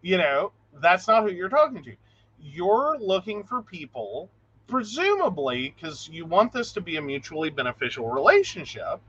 [0.02, 0.52] You know,
[0.82, 1.96] that's not who you're talking to.
[2.42, 4.30] You're looking for people,
[4.70, 9.02] presumably, because you want this to be a mutually beneficial relationship.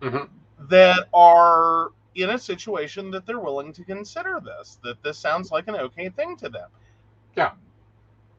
[0.00, 0.28] Mhm.
[0.68, 5.68] that are in a situation that they're willing to consider this, that this sounds like
[5.68, 6.70] an okay thing to them.
[7.36, 7.52] Yeah.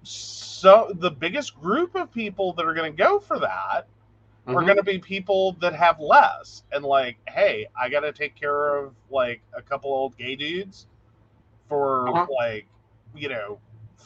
[0.03, 3.88] So the biggest group of people that are going to go for that
[4.48, 4.65] are Mhm.
[4.65, 8.77] going to be people that have less and like, hey, I got to take care
[8.77, 10.88] of like a couple old gay dudes
[11.68, 12.27] for Uh-huh.
[12.30, 12.68] like,
[13.15, 13.60] you know,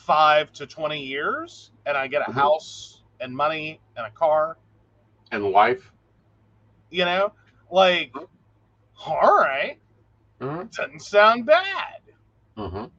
[0.08, 2.36] five to 20 years, and I get a Mhm.
[2.36, 4.58] house and money and a car,
[5.32, 5.92] and life.
[6.90, 7.34] you know,
[7.70, 8.16] like,
[9.06, 9.78] all right,
[10.40, 10.74] Mhm.
[10.76, 12.02] doesn't sound bad.
[12.58, 12.92] Mhm.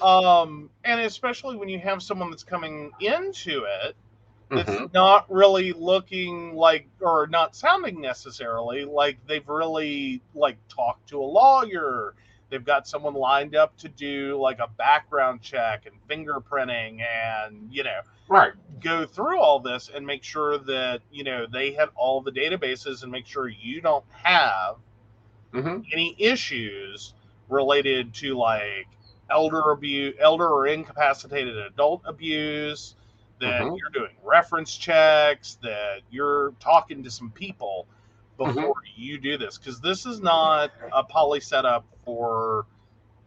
[0.00, 3.96] Um, and especially when you have someone that's coming into it
[4.50, 4.92] that's Mhm.
[4.92, 11.24] not really looking like or not sounding necessarily like they've really like talked to a
[11.24, 12.14] lawyer
[12.54, 17.82] they've got someone lined up to do like a background check and fingerprinting and you
[17.82, 17.98] know
[18.28, 18.52] Right.
[18.80, 23.02] go through all this and make sure that you know they hit all the databases
[23.02, 24.76] and make sure you don't have
[25.52, 25.84] Mhm.
[25.92, 27.14] any issues
[27.48, 28.86] related to like
[29.30, 32.94] elder abuse elder or incapacitated adult abuse
[33.40, 33.74] that Mhm.
[33.74, 37.88] you're doing reference checks that you're talking to some people
[38.36, 42.66] before you do this because this is not a poly setup for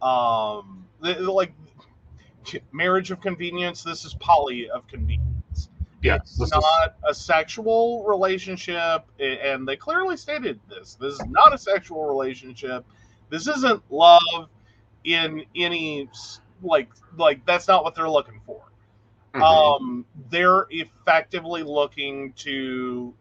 [0.02, 1.52] um like
[2.72, 5.68] marriage of convenience this is poly of convenience
[6.02, 6.20] Yes.
[6.22, 11.52] it's this is- not a sexual relationship and they clearly stated this this is not
[11.54, 12.84] a sexual relationship
[13.30, 14.48] this isn't love
[15.04, 16.08] in any
[16.62, 18.62] like like that's not what they're looking for
[19.34, 19.42] Mhm.
[19.42, 23.14] um they're effectively looking to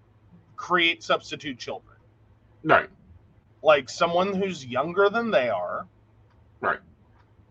[0.58, 1.96] create substitute children
[2.64, 2.90] right.
[3.64, 5.88] like someone who's younger than they are
[6.60, 6.80] Right.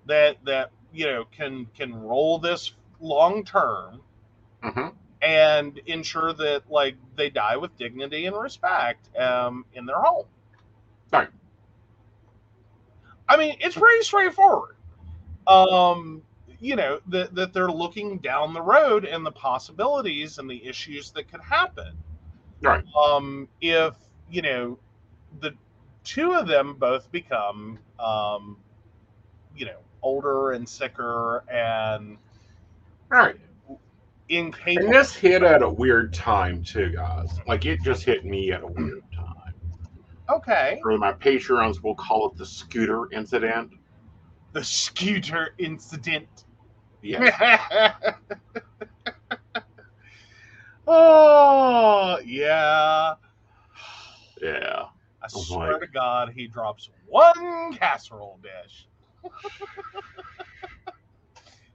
[0.06, 4.00] that that you know can can roll this long term
[4.62, 4.92] Mhm.
[5.22, 10.26] and ensure that like they die with dignity and respect um, in their home.
[11.12, 11.28] Right.
[13.28, 14.76] I mean, it's pretty straightforward.
[15.46, 16.22] Um,
[16.60, 21.10] you know that that they're looking down the road and the possibilities and the issues
[21.12, 21.96] that could happen.
[22.62, 22.84] Right.
[22.96, 23.94] Um, if
[24.30, 24.78] you know
[25.40, 25.52] the
[26.04, 28.56] two of them both become um,
[29.56, 32.16] you know older and sicker and
[33.08, 33.36] Right.
[34.28, 34.86] incapable.
[34.86, 37.38] And this hit at a weird time too, guys.
[37.46, 39.54] Like it just hit me at a weird time.
[40.28, 40.80] okay.
[40.82, 43.72] For my Patreons will call it the scooter incident.
[44.52, 46.44] The scooter incident.
[47.02, 48.00] Yes.
[50.86, 53.14] oh yeah.
[54.42, 54.84] yeah.
[55.22, 58.86] I Oh, swear to God, he drops one casserole dish.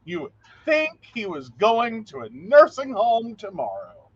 [0.05, 0.31] you would
[0.65, 4.09] think he was going to a nursing home tomorrow.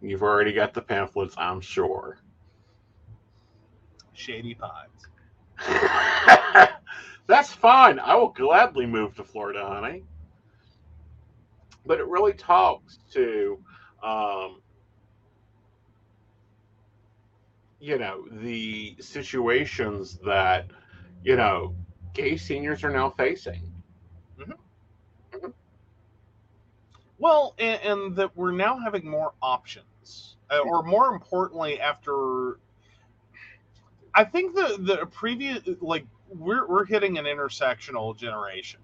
[0.00, 2.18] You've already got the pamphlets, I'm sure.
[4.12, 5.08] Shady Pines.
[7.26, 7.98] That's fine.
[7.98, 10.04] I will gladly move to Florida, honey.
[11.84, 13.58] But it really talks to,
[14.02, 14.60] um,
[17.80, 20.66] you know, the situations that,
[21.22, 21.74] you know,
[22.14, 23.72] gay seniors are now facing.
[27.18, 32.58] Well, and, and that we're now having more options, uh, or more importantly, after
[34.14, 38.80] I think the the previous like we're we're hitting an intersectional generation.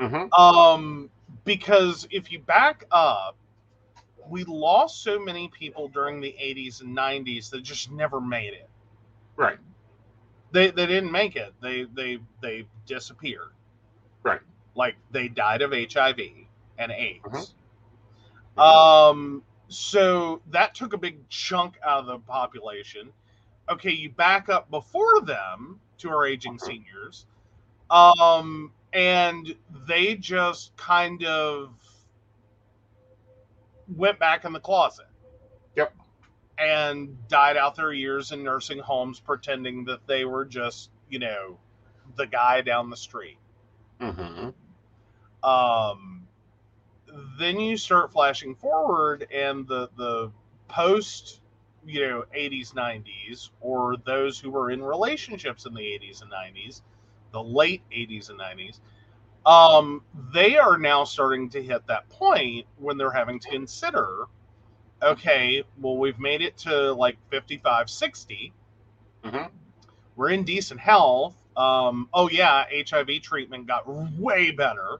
[0.00, 0.32] Mhm.
[0.38, 1.10] Um,
[1.44, 3.36] because if you back up,
[4.28, 8.68] we lost so many people during the 80s and 90s that just never made it.
[9.36, 9.58] Right.
[10.52, 11.52] They they didn't make it.
[11.60, 13.50] They they they disappeared.
[14.22, 14.40] Right.
[14.74, 16.20] Like they died of HIV
[16.78, 17.54] and AIDS.
[18.56, 18.62] Mhm.
[18.62, 23.12] Um, so that took a big chunk out of the population.
[23.68, 27.26] Okay, you back up before them to our aging seniors,
[27.90, 29.54] um, and
[29.86, 31.74] they just kind of
[33.88, 35.06] went back in the closet.
[35.76, 35.94] Yep.
[36.58, 41.58] And died out their years in nursing homes, pretending that they were just, you know,
[42.16, 43.38] the guy down the street.
[44.00, 44.50] hmm
[45.42, 46.26] Um,
[47.38, 50.30] then you start flashing forward, and the the
[50.68, 51.40] post,
[51.84, 56.82] you know, 80s 90s, or those who were in relationships in the 80s and 90s,
[57.32, 58.80] the late 80s and 90s,
[59.46, 60.02] um,
[60.34, 64.24] they are now starting to hit that point when they're having to consider,
[65.02, 68.52] okay, well, we've made it to like 55, 60
[69.24, 69.50] Mhm.
[70.16, 71.34] we're in decent health.
[71.56, 74.98] Um, oh yeah, HIV treatment got way better.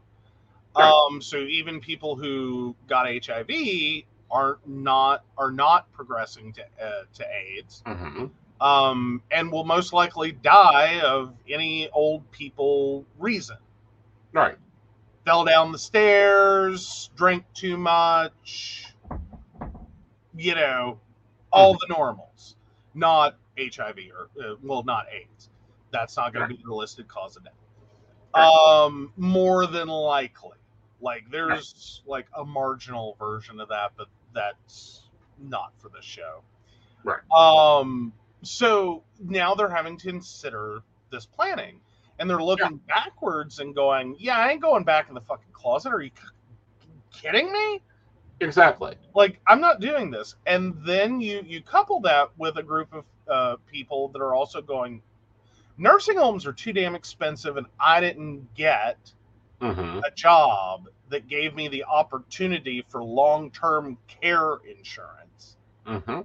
[0.77, 0.91] Right.
[0.93, 7.27] Um, so even people who got HIV are not are not progressing to uh, to
[7.35, 7.83] AIDS.
[7.87, 8.27] hmm
[8.61, 13.57] um, and will most likely die of any old people reason.
[14.37, 14.57] Right.
[15.25, 18.85] Fell down the stairs, drank too much,
[20.37, 21.01] you know,
[21.51, 22.55] all the normals,
[22.95, 25.49] not HIV or, uh, well, not AIDS.
[25.91, 27.55] That's not going to be the listed cause of death.
[28.35, 30.59] Um, more than likely.
[31.01, 35.09] Like, there's like a marginal version of that, but that's
[35.39, 36.43] not for the show.
[37.05, 37.23] Right.
[37.35, 41.81] Um, so now they're having to consider this planning,
[42.19, 45.93] and they're looking backwards and going, "Yeah, I ain't going back in the fucking closet.
[45.93, 46.11] Are you
[47.13, 47.83] kidding me?
[48.41, 48.97] Exactly.
[49.15, 53.05] Like, I'm not doing this." And then you you couple that with a group of
[53.29, 55.03] uh, people that are also going,
[55.77, 59.15] "Nursing homes are too damn expensive, and I didn't get
[59.61, 60.01] Mm-hmm.
[60.05, 65.57] a job that gave me the opportunity for long term care insurance."
[65.87, 66.21] Mm-hmm.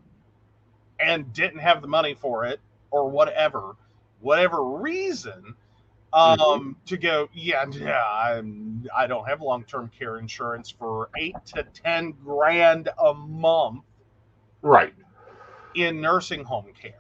[1.00, 2.60] and didn't have the money for it
[2.92, 3.76] or whatever
[4.20, 5.56] whatever reason
[6.14, 11.64] um to go yeah yeah i'm i don't have long-term care insurance for eight to
[11.74, 13.84] ten grand a month
[14.62, 14.94] Right.
[15.74, 16.94] in nursing home care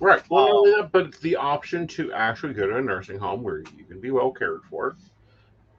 [0.00, 0.22] Right.
[0.30, 4.00] Well, Um, but the option to actually go to a nursing home where you can
[4.00, 4.96] be well cared for,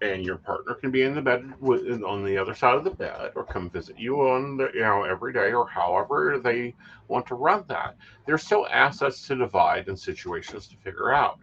[0.02, 2.91] and your partner can be in the bed with on the other side of the
[2.91, 6.76] bed, or come visit you on the you know every day, or however they
[7.08, 7.95] want to run that.
[8.26, 11.40] There's still assets to divide and situations to figure out.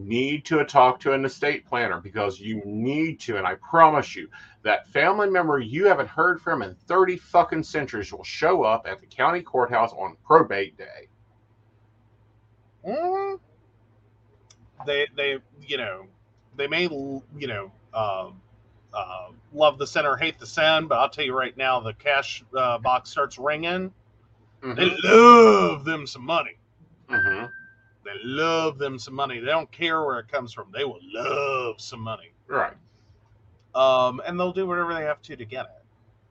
[0.00, 4.28] Need to talk to an estate planner because you need to, and I promise you,
[4.62, 9.00] that family member you haven't heard from in 30 fucking centuries will show up at
[9.00, 11.08] the county courthouse on probate day.
[12.86, 13.40] Mm.
[14.86, 16.06] they they you know
[16.56, 18.30] they may you know uh,
[18.94, 22.44] uh, love the center hate the sin but i'll tell you right now the cash
[22.56, 23.92] uh, box starts ringing
[24.62, 26.56] they love them some money
[27.10, 27.46] Mm-hmm.
[28.08, 29.38] They love them some money.
[29.38, 30.68] They don't care where it comes from.
[30.72, 32.32] They will love some money.
[32.46, 32.74] Right.
[33.74, 35.84] Um, and they'll do whatever they have to to get it.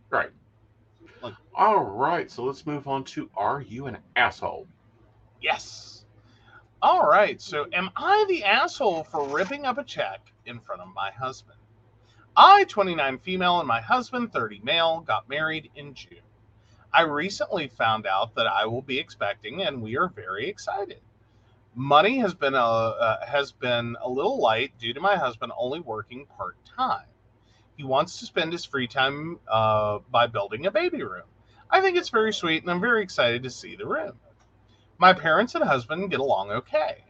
[0.10, 0.32] Right.
[1.22, 2.32] Like- All right.
[2.32, 4.68] So let's move on to Are You an Asshole?
[5.40, 6.06] Yes.
[6.82, 7.42] All right.
[7.42, 11.58] So, am I the asshole for ripping up a check in front of my husband?
[12.36, 16.20] I, 29 female, and my husband, 30 male, got married in June.
[16.94, 21.02] I recently found out that I will be expecting, and we are very excited.
[21.80, 25.80] Money has been a uh, has been a little light due to my husband only
[25.80, 27.06] working part time.
[27.76, 31.28] He wants to spend his free time uh, by building a baby room.
[31.70, 34.14] I think it's very sweet, and I'm very excited to see the room.
[34.98, 37.04] My parents and husband get along okay.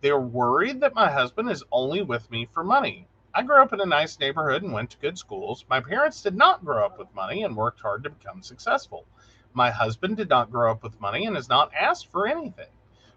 [0.00, 3.06] They are worried that my husband is only with me for money.
[3.34, 5.66] I grew up in a nice neighborhood and went to good schools.
[5.68, 9.04] My parents did not grow up with money and worked hard to become successful.
[9.52, 12.70] My husband did not grow up with money and has not asked for anything.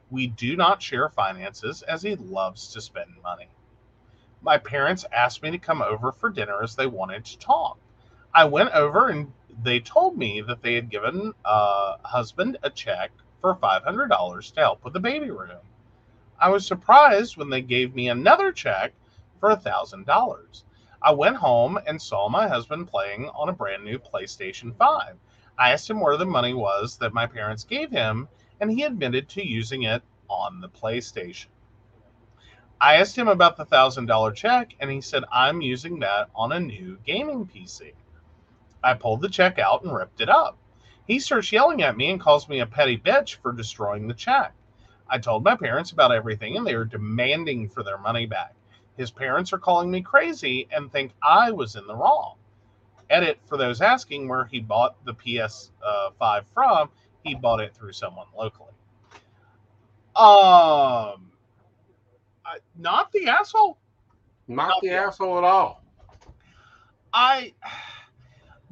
[0.10, 3.50] We do not share finances as he loves to spend money.
[4.42, 7.78] My parents asked me to come over for dinner as they wanted to talk.
[8.34, 13.12] I went over and they told me that they had given uh, husband a check
[13.42, 15.60] for $500 to help with the baby room.
[16.40, 18.94] I was surprised when they gave me another check
[19.40, 20.64] for $1,000.
[21.02, 25.16] I went home and saw my husband playing on a brand new PlayStation 5.
[25.58, 28.28] I asked him where the money was that my parents gave him,
[28.60, 31.48] and he admitted to using it on the PlayStation.
[32.80, 36.60] I asked him about the $1,000 check, and he said, I'm using that on a
[36.60, 37.94] new gaming PC.
[38.84, 40.58] I pulled the check out and ripped it up.
[41.08, 44.54] He starts yelling at me and calls me a petty bitch for destroying the check.
[45.10, 48.54] I told my parents about everything, and they are demanding for their money back.
[48.98, 52.36] His parents are calling me crazy and think I was in the wrong.
[53.10, 55.72] Edit for those asking where he bought the PS5
[56.22, 56.90] uh, from,
[57.28, 58.72] he bought it through someone locally.
[60.16, 61.32] Um,
[62.46, 63.78] I, not the asshole.
[64.48, 65.84] Not the asshole at all.
[67.14, 67.54] I,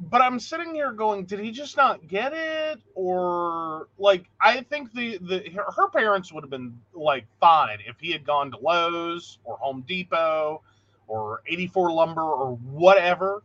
[0.00, 4.92] but I'm sitting here going, did he just not get it, or like I think
[4.92, 9.38] the the her, parents would have been like fine if he had gone to Lowe's
[9.44, 10.62] or Home Depot
[11.08, 13.42] or 84 Lumber or whatever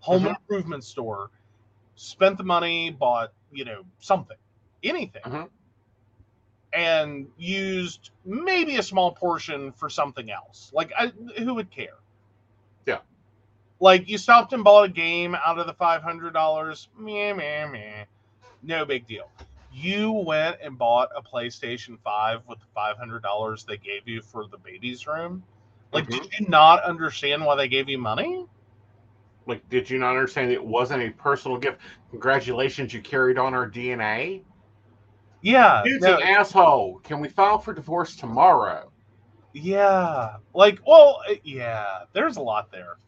[0.00, 0.30] home Mhm.
[0.30, 1.30] improvement store,
[1.94, 4.36] spent the money, bought you know something,
[4.82, 5.48] anything, Mhm.
[6.72, 10.70] and used maybe a small portion for something else.
[10.74, 11.08] Like I,
[11.38, 11.98] who would care?
[12.86, 12.98] Yeah.
[13.80, 16.88] Like you stopped and bought a game out of the five hundred dollars.
[16.96, 18.04] Meh, meh, meh.
[18.62, 19.28] No big deal.
[19.72, 24.20] You went and bought a PlayStation Five with the five hundred dollars they gave you
[24.22, 25.42] for the baby's room.
[25.92, 26.10] Like, Mhm.
[26.10, 28.46] did you not understand why they gave you money?
[29.50, 31.80] Like, did you not understand it wasn't a personal gift?
[32.10, 34.44] Congratulations, you carried on our DNA.
[35.42, 37.00] Yeah, Dude's no, an asshole.
[37.04, 38.92] Can we file for divorce tomorrow?
[39.52, 40.36] yeah.
[40.54, 42.04] Like, well, uh, yeah.
[42.12, 42.98] There's a lot there.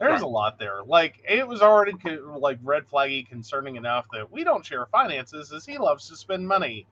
[0.00, 0.22] There's Right.
[0.22, 0.84] a lot there.
[0.84, 5.52] Like, it was already co- like red flaggy concerning enough that we don't share finances,
[5.52, 6.88] as he loves to spend money.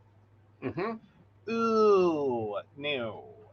[0.62, 0.92] Mm-hmm.
[1.50, 3.52] Ooh, no.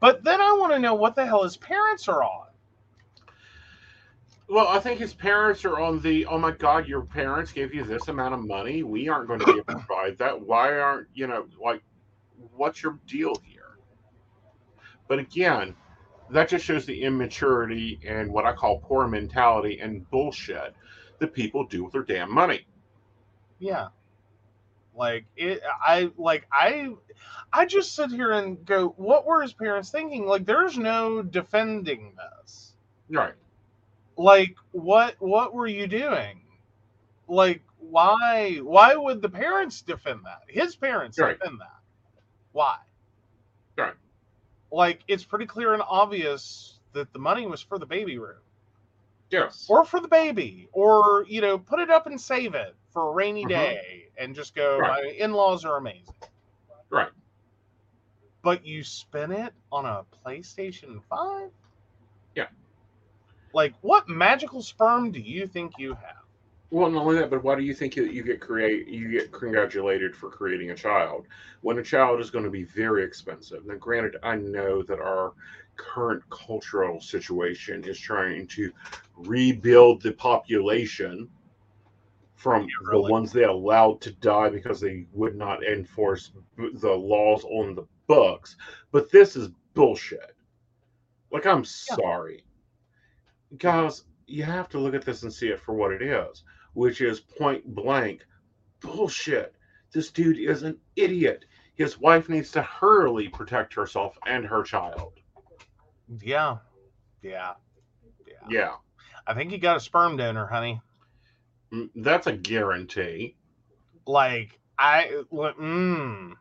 [0.00, 2.47] But then I want to know what the hell his parents are on.
[4.48, 6.24] Well, I think his parents are on the.
[6.26, 8.82] Oh my God, your parents gave you this amount of money.
[8.82, 10.40] We aren't going to be able to provide that.
[10.40, 11.82] Why aren't you know like?
[12.56, 13.76] What's your deal here?
[15.06, 15.74] But again,
[16.30, 20.74] that just shows the immaturity and what I call poor mentality and bullshit
[21.18, 22.66] that people do with their damn money.
[23.58, 23.88] Yeah.
[24.94, 26.92] Like it I like I
[27.52, 30.26] I just sit here and go, what were his parents thinking?
[30.26, 32.74] Like there's no defending this.
[33.10, 33.34] Right.
[34.18, 36.42] Like what what were you doing?
[37.28, 40.42] Like why why would the parents defend that?
[40.48, 41.38] His parents Right.
[41.38, 41.78] defend that.
[42.52, 42.78] Why?
[43.76, 43.94] Right.
[44.72, 48.40] Like it's pretty clear and obvious that the money was for the baby room.
[49.30, 49.66] Yes.
[49.68, 53.12] or for the baby, or you know, put it up and save it for a
[53.12, 53.48] rainy Mhm.
[53.50, 54.78] day, and just go.
[54.78, 55.04] Right.
[55.04, 56.14] My in-laws are amazing,
[56.88, 57.10] Right.
[58.40, 61.50] but you spend it on a PlayStation Five.
[62.34, 62.46] Yeah.
[63.52, 66.24] Like, what magical sperm do you think you have?
[66.70, 69.32] Well, not only that, but why do you think that you get create you get
[69.32, 71.26] congratulated for creating a child
[71.62, 73.64] when a child is going to be very expensive?
[73.66, 75.32] Now, granted, I know that our
[75.76, 78.72] current cultural situation is trying to
[79.16, 81.30] rebuild the population
[82.34, 83.02] from Yeah, really.
[83.04, 87.74] the ones they allowed to die because they would not enforce b- the laws on
[87.74, 88.56] the books.
[88.92, 90.36] But this is bullshit.
[91.30, 92.44] Like, I'm sorry,
[93.56, 94.04] guys.
[94.26, 96.44] You have to look at this and see it for what it is
[96.78, 98.24] which is point blank
[98.80, 99.56] bullshit.
[99.92, 101.44] This dude is an idiot.
[101.74, 105.14] His wife needs to hurriedly protect herself and her child.
[106.22, 106.58] Yeah,
[107.20, 107.54] yeah,
[108.28, 108.34] yeah.
[108.48, 108.74] Yeah,
[109.26, 110.80] I think you got a sperm donor, honey.
[111.72, 113.34] Mm, that's a guarantee.
[114.06, 116.34] Like, I, mm,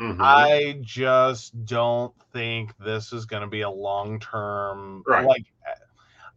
[0.00, 0.16] Mhm.
[0.18, 5.04] I just don't think this is going to be a long term.
[5.06, 5.24] Right.
[5.24, 5.44] Like,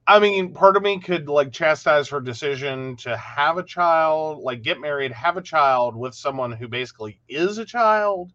[0.05, 4.61] I mean, part of me could like chastise her decision to have a child, like
[4.61, 8.33] get married, have a child with someone who basically is a child.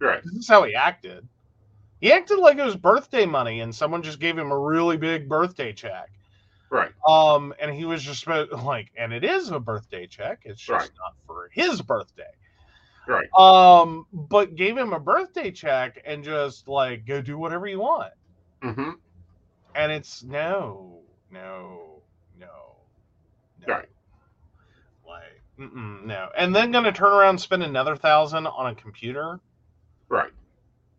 [0.00, 0.22] right.
[0.24, 1.26] This is how he acted.
[2.00, 5.28] He acted like it was birthday money, and someone just gave him a really big
[5.28, 6.10] birthday check.
[6.70, 6.90] Right.
[7.08, 8.26] Um, and he was just
[8.64, 10.42] like, and it is a birthday check.
[10.44, 10.90] It's just Right.
[11.00, 12.30] not for his birthday.
[13.06, 13.28] Right.
[13.34, 18.12] Um, but gave him a birthday check and just like go do whatever you want.
[18.62, 18.90] Mm-hmm.
[19.74, 20.97] And it's no,
[21.30, 22.02] no,
[22.38, 22.46] no,
[23.66, 23.74] no.
[23.74, 23.88] Right.
[25.06, 26.28] Like, mm-mm, no.
[26.36, 29.40] And then gonna turn around and spend another thousand on a computer.
[30.08, 30.32] Right.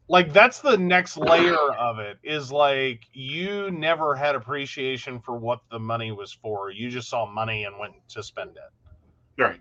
[0.08, 2.18] Like that's the next layer of it.
[2.24, 6.72] Is like you never had appreciation for what the money was for.
[6.72, 9.42] You just saw money and went to spend it.
[9.42, 9.60] Right.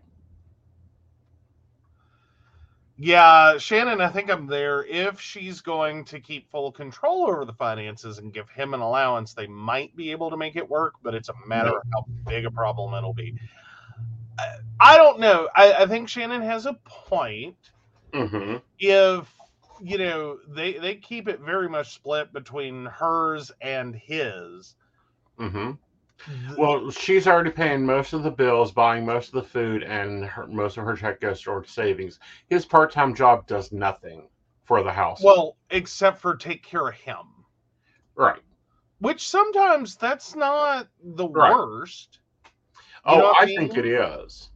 [3.00, 4.84] Yeah, Shannon, I think I'm there.
[4.84, 9.34] If she's going to keep full control over the finances and give him an allowance,
[9.34, 12.44] they might be able to make it work, but it's a matter of how big
[12.44, 13.36] a problem it'll be.
[14.80, 15.48] I, don't know.
[15.54, 17.56] I, I think Shannon has a point.
[18.12, 19.32] hmm If
[19.80, 24.74] you know they they keep it very much split between hers and his.
[25.38, 25.72] hmm
[26.56, 30.46] Well, she's already paying most of the bills, buying most of the food, and her,
[30.46, 32.18] most of her check goes toward savings.
[32.48, 34.28] His part-time job does nothing
[34.64, 35.22] for the house.
[35.22, 37.44] Well, except for take care of him,
[38.16, 38.42] right.
[39.00, 41.52] which sometimes that's not the Right.
[41.52, 42.20] worst.
[43.04, 44.50] Oh, know what I I think it is.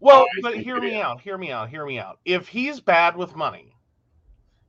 [0.00, 1.00] Well, I but hear me is.
[1.00, 2.18] out, hear me out, hear me out.
[2.24, 3.76] If he's bad with money,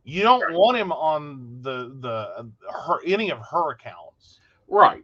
[0.03, 0.53] you don't Right.
[0.53, 4.41] want him on the the her any of her accounts.
[4.67, 5.03] Right.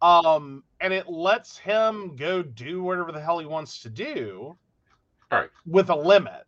[0.00, 4.56] Um, and it lets him go do whatever the hell he wants to do,
[5.30, 5.50] Right.
[5.66, 6.44] with a limit.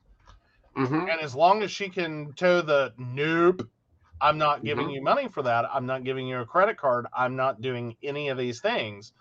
[0.75, 3.69] hmm And as long as she can toe the nope,
[4.21, 4.95] I'm not giving Mhm.
[4.95, 5.67] you money for that.
[5.73, 7.07] I'm not giving you a credit card.
[7.13, 9.13] I'm not doing any of these things.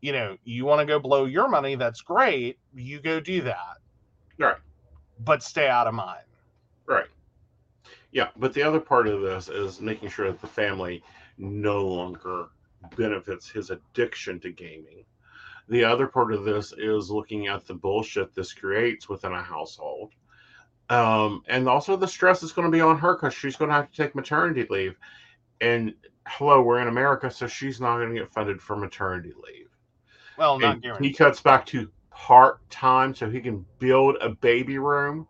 [0.00, 2.58] You know, you want to go blow your money, that's great.
[2.74, 3.78] You go do that.
[4.38, 4.56] Right.
[5.18, 6.24] But stay out of mine.
[6.86, 7.06] Right.
[8.12, 11.02] Yeah, but the other part of this is making sure that the family
[11.38, 12.48] no longer
[12.96, 15.04] benefits his addiction to gaming.
[15.68, 20.12] The other part of this is looking at the bullshit this creates within a household.
[20.88, 23.74] Um, and also the stress is going to be on her because she's going to
[23.74, 24.96] have to take maternity leave.
[25.60, 25.94] And
[26.26, 29.68] hello, we're in America, so she's not going to get funded for maternity leave.
[30.36, 31.10] Well, not And guaranteed.
[31.10, 35.26] he cuts back to part time so he can build a baby room.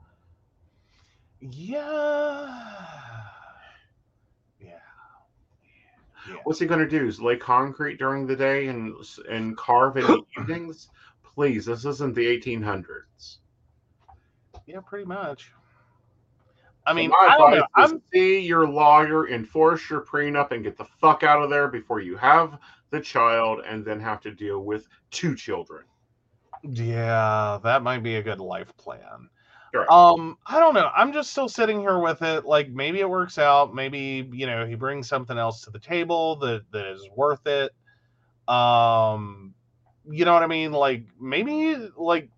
[1.40, 1.80] Yeah.
[1.90, 3.05] Yeah.
[6.28, 6.36] Yeah.
[6.44, 7.06] What's he going to do?
[7.06, 8.94] Is lay concrete during the day and
[9.30, 10.88] and carve in the evenings?
[11.22, 13.38] Please, this isn't the 1800s.
[14.66, 15.52] Yeah, pretty much.
[16.86, 17.66] I So mean, my I don't know.
[17.74, 21.50] advice is I'm see your lawyer, enforce your prenup, and get the fuck out of
[21.50, 22.58] there before you have
[22.90, 25.84] the child and then have to deal with two children.
[26.62, 29.28] Yeah, that might be a good life plan.
[29.74, 29.88] Right.
[29.88, 30.90] Um, I don't know.
[30.96, 32.44] I'm just still sitting here with it.
[32.44, 33.74] Like maybe it works out.
[33.74, 37.72] Maybe you know he brings something else to the table that that is worth it.
[38.48, 39.54] Um,
[40.08, 40.72] you know what I mean?
[40.72, 42.30] Like maybe like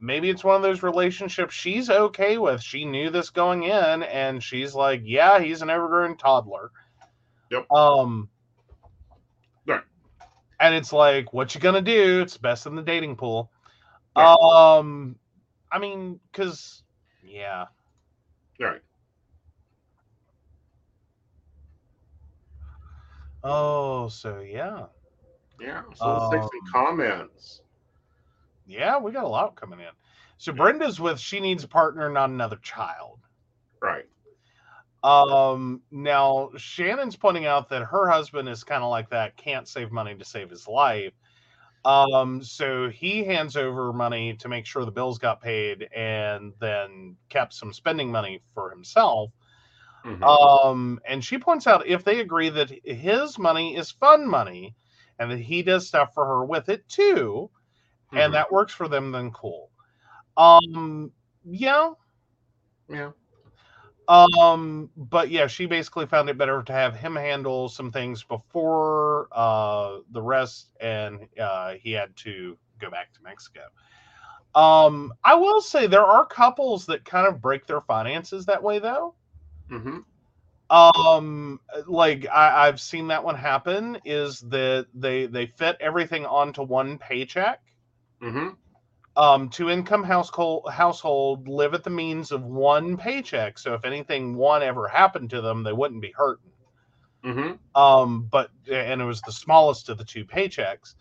[0.00, 2.62] maybe it's one of those relationships she's okay with.
[2.62, 6.70] She knew this going in, and she's like, yeah, he's an evergreen toddler.
[7.50, 7.70] Yep.
[7.72, 8.28] Um.
[9.66, 9.82] Right.
[10.60, 12.20] And it's like, what you gonna do?
[12.20, 13.50] It's best in the dating pool.
[14.16, 14.34] Yeah.
[14.34, 15.16] Um,
[15.72, 16.82] I mean, because
[17.22, 17.66] yeah,
[18.60, 18.82] Right.
[23.42, 24.86] oh, so yeah,
[25.60, 25.82] Yeah.
[25.94, 27.62] So let's take some Um, comments.
[28.66, 29.90] yeah, we got a lot coming in.
[30.38, 33.20] So Brenda's with she needs a partner, not another child.
[33.80, 34.06] Right.
[35.02, 39.90] Um, now Shannon's pointing out that her husband is kind of like that, can't save
[39.90, 41.12] money to save his life.
[41.84, 47.16] Um, so he hands over money to make sure the bills got paid and then
[47.28, 49.30] kept some spending money for himself.
[50.04, 50.22] Mhm.
[50.22, 54.74] Um, and she points out if they agree that his money is fun money
[55.18, 57.50] and that he does stuff for her with it too,
[58.12, 58.24] Mhm.
[58.24, 59.70] and that works for them, then cool.
[60.36, 61.12] Um,
[61.44, 61.92] yeah.
[62.88, 63.12] yeah.
[64.10, 69.28] Um, but yeah, she basically found it better to have him handle some things before
[69.32, 73.62] uh the rest, and uh he had to go back to Mexico.
[74.54, 78.78] Um, I will say there are couples that kind of break their finances that way
[78.80, 79.14] though.
[79.70, 80.00] hmm
[80.70, 86.62] um like I, i've seen that one happen is that they they fit everything onto
[86.62, 87.60] one paycheck
[88.20, 88.48] hmm
[89.16, 94.34] um two income household household live at the means of one paycheck so if anything
[94.34, 96.52] one ever happened to them they wouldn't be hurting
[97.24, 100.94] hmm um but and it was the smallest of the two paychecks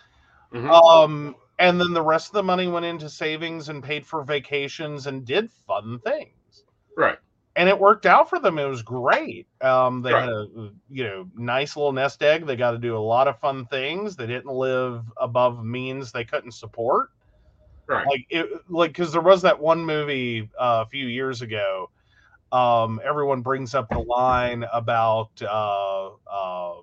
[0.52, 4.24] hmm um and then the rest of the money went into savings and paid for
[4.24, 6.64] vacations and did fun things
[6.98, 7.20] right.
[7.56, 8.58] and it worked out for them.
[8.58, 9.48] It was great.
[9.62, 10.18] Um, they Right.
[10.18, 10.48] had a
[10.90, 12.46] you know nice little nest egg.
[12.46, 14.16] They got to do a lot of fun things.
[14.16, 17.10] They didn't live above means they couldn't support.
[17.90, 18.06] Right.
[18.06, 21.90] Like it, like because there was that one movie uh, a few years ago.
[22.52, 26.76] Um, everyone brings up the line about uh, uh,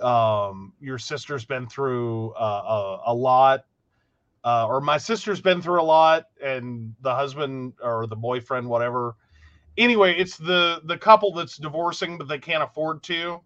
[0.00, 3.64] um, your sister's been through uh, a, a lot
[4.44, 9.14] uh, or my sister's been through a lot and the husband or the boyfriend whatever
[9.78, 13.40] anyway it's the the couple that's divorcing but they can't afford to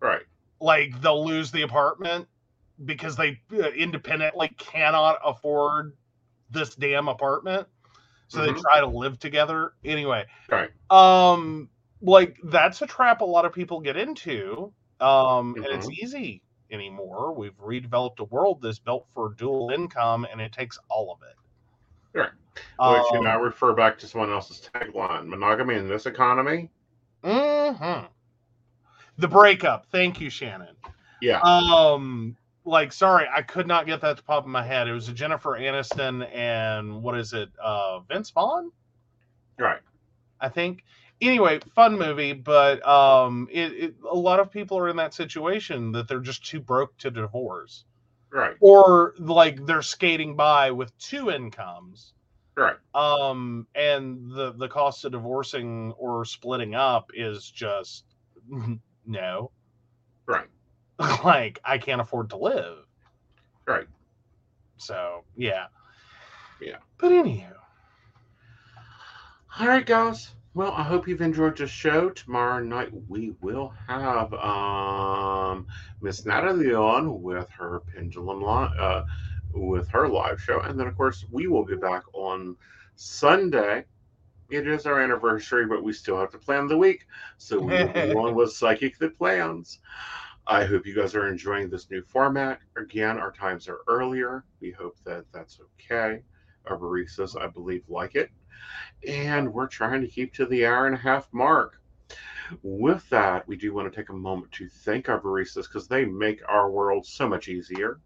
[0.00, 0.22] right.
[0.60, 2.26] like they'll lose the apartment
[2.84, 5.96] because they uh, independently cannot afford
[6.50, 7.66] this damn apartment
[8.28, 8.46] so Mhm.
[8.46, 10.70] they try to live together anyway Right.
[10.90, 11.68] um
[12.02, 16.02] like that's a trap a lot of people get into um and it's Mhm.
[16.02, 21.12] easy anymore we've redeveloped a world that's built for dual income and it takes all
[21.12, 21.36] of it
[22.12, 22.30] Right.
[22.78, 26.70] Which you Um, know, refer back to someone else's tagline: monogamy in this economy.
[27.22, 28.06] mm-hmm.
[29.18, 30.74] the breakup thank you shannon
[31.20, 31.40] Yeah.
[31.40, 32.36] um
[32.70, 35.12] like sorry i could not get that to pop in my head it was a
[35.12, 38.70] jennifer aniston and what is it uh vince vaughn
[39.58, 39.80] right.
[40.40, 40.84] I think.
[41.20, 45.92] Anyway, fun movie, but um, it, it a lot of people are in that situation
[45.92, 47.84] that they're just too broke to divorce,
[48.32, 48.56] Right.
[48.60, 52.14] or like they're skating by with two incomes.
[52.56, 52.76] Right.
[52.94, 58.04] Um, and the the cost of divorcing or splitting up is just
[59.06, 59.50] no.
[60.24, 60.48] Right.
[61.24, 62.84] like I can't afford to live.
[63.66, 63.86] Right.
[64.76, 65.66] So yeah.
[66.60, 66.76] Yeah.
[66.98, 67.54] But anywho.
[69.58, 70.34] All right, guys.
[70.52, 72.10] Well, I hope you've enjoyed the show.
[72.10, 75.66] Tomorrow night we will have um
[76.00, 79.02] Miss Natalie on with her pendulum uh
[79.52, 82.56] with her live show, and then of course we will be back on
[82.96, 83.84] Sunday.
[84.50, 87.06] It is our anniversary, but we still have to plan the week,
[87.38, 89.78] so we will be on with Psychic that Plans.
[90.46, 92.60] I hope you guys are enjoying this new format.
[92.76, 94.44] Again, our times are earlier.
[94.60, 96.22] We hope that that's okay.
[96.66, 98.30] Our baristas, I believe, like it
[99.06, 101.80] and we're trying to keep to the hour and a half mark.
[102.62, 106.04] With that, we do want to take a moment to thank our baristas because they
[106.04, 108.00] make our world so much easier.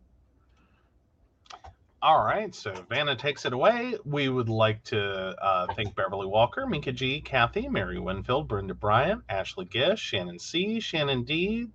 [2.02, 3.96] All right, so Vanna takes it away.
[4.04, 5.02] We would like to
[5.42, 10.80] uh, thank Beverly Walker, Minka G, Kathy, Mary Winfield, Brenda Bryant, Ashley Gish, Shannon C,
[10.80, 11.68] Shannon D,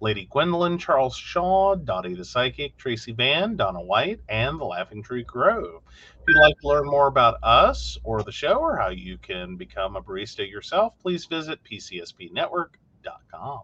[0.00, 5.24] Lady Gwendolyn, Charles Shaw, Dottie the Psychic, Tracy Vann, Donna White, and the Laughing Tree
[5.24, 5.82] Grove.
[5.86, 9.56] If you'd like to learn more about us or the show or how you can
[9.56, 13.62] become a barista yourself, please visit pcspnetwork.com.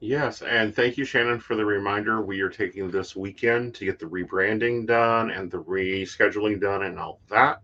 [0.00, 2.22] Yes, and thank you, Shannon, for the reminder.
[2.22, 7.00] We are taking this weekend to get the rebranding done and the rescheduling done and
[7.00, 7.62] all that.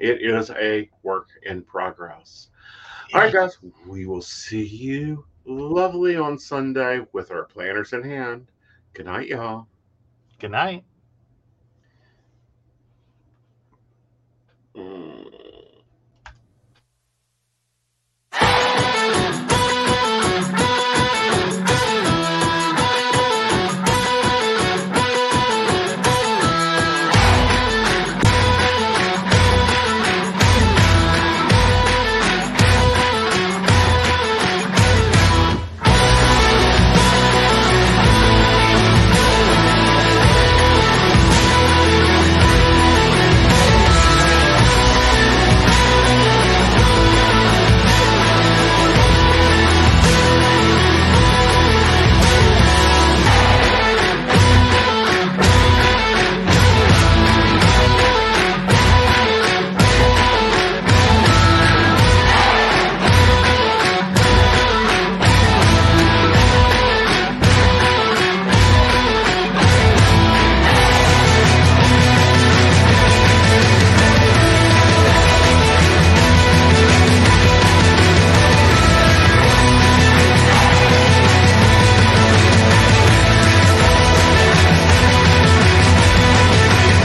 [0.00, 2.48] It is a work in progress.
[3.14, 8.48] All right, guys, we will see you lovely on Sunday with our planners in hand.
[8.94, 9.66] Good night, y'all.
[10.38, 10.84] Good night.
[14.76, 15.09] Mm.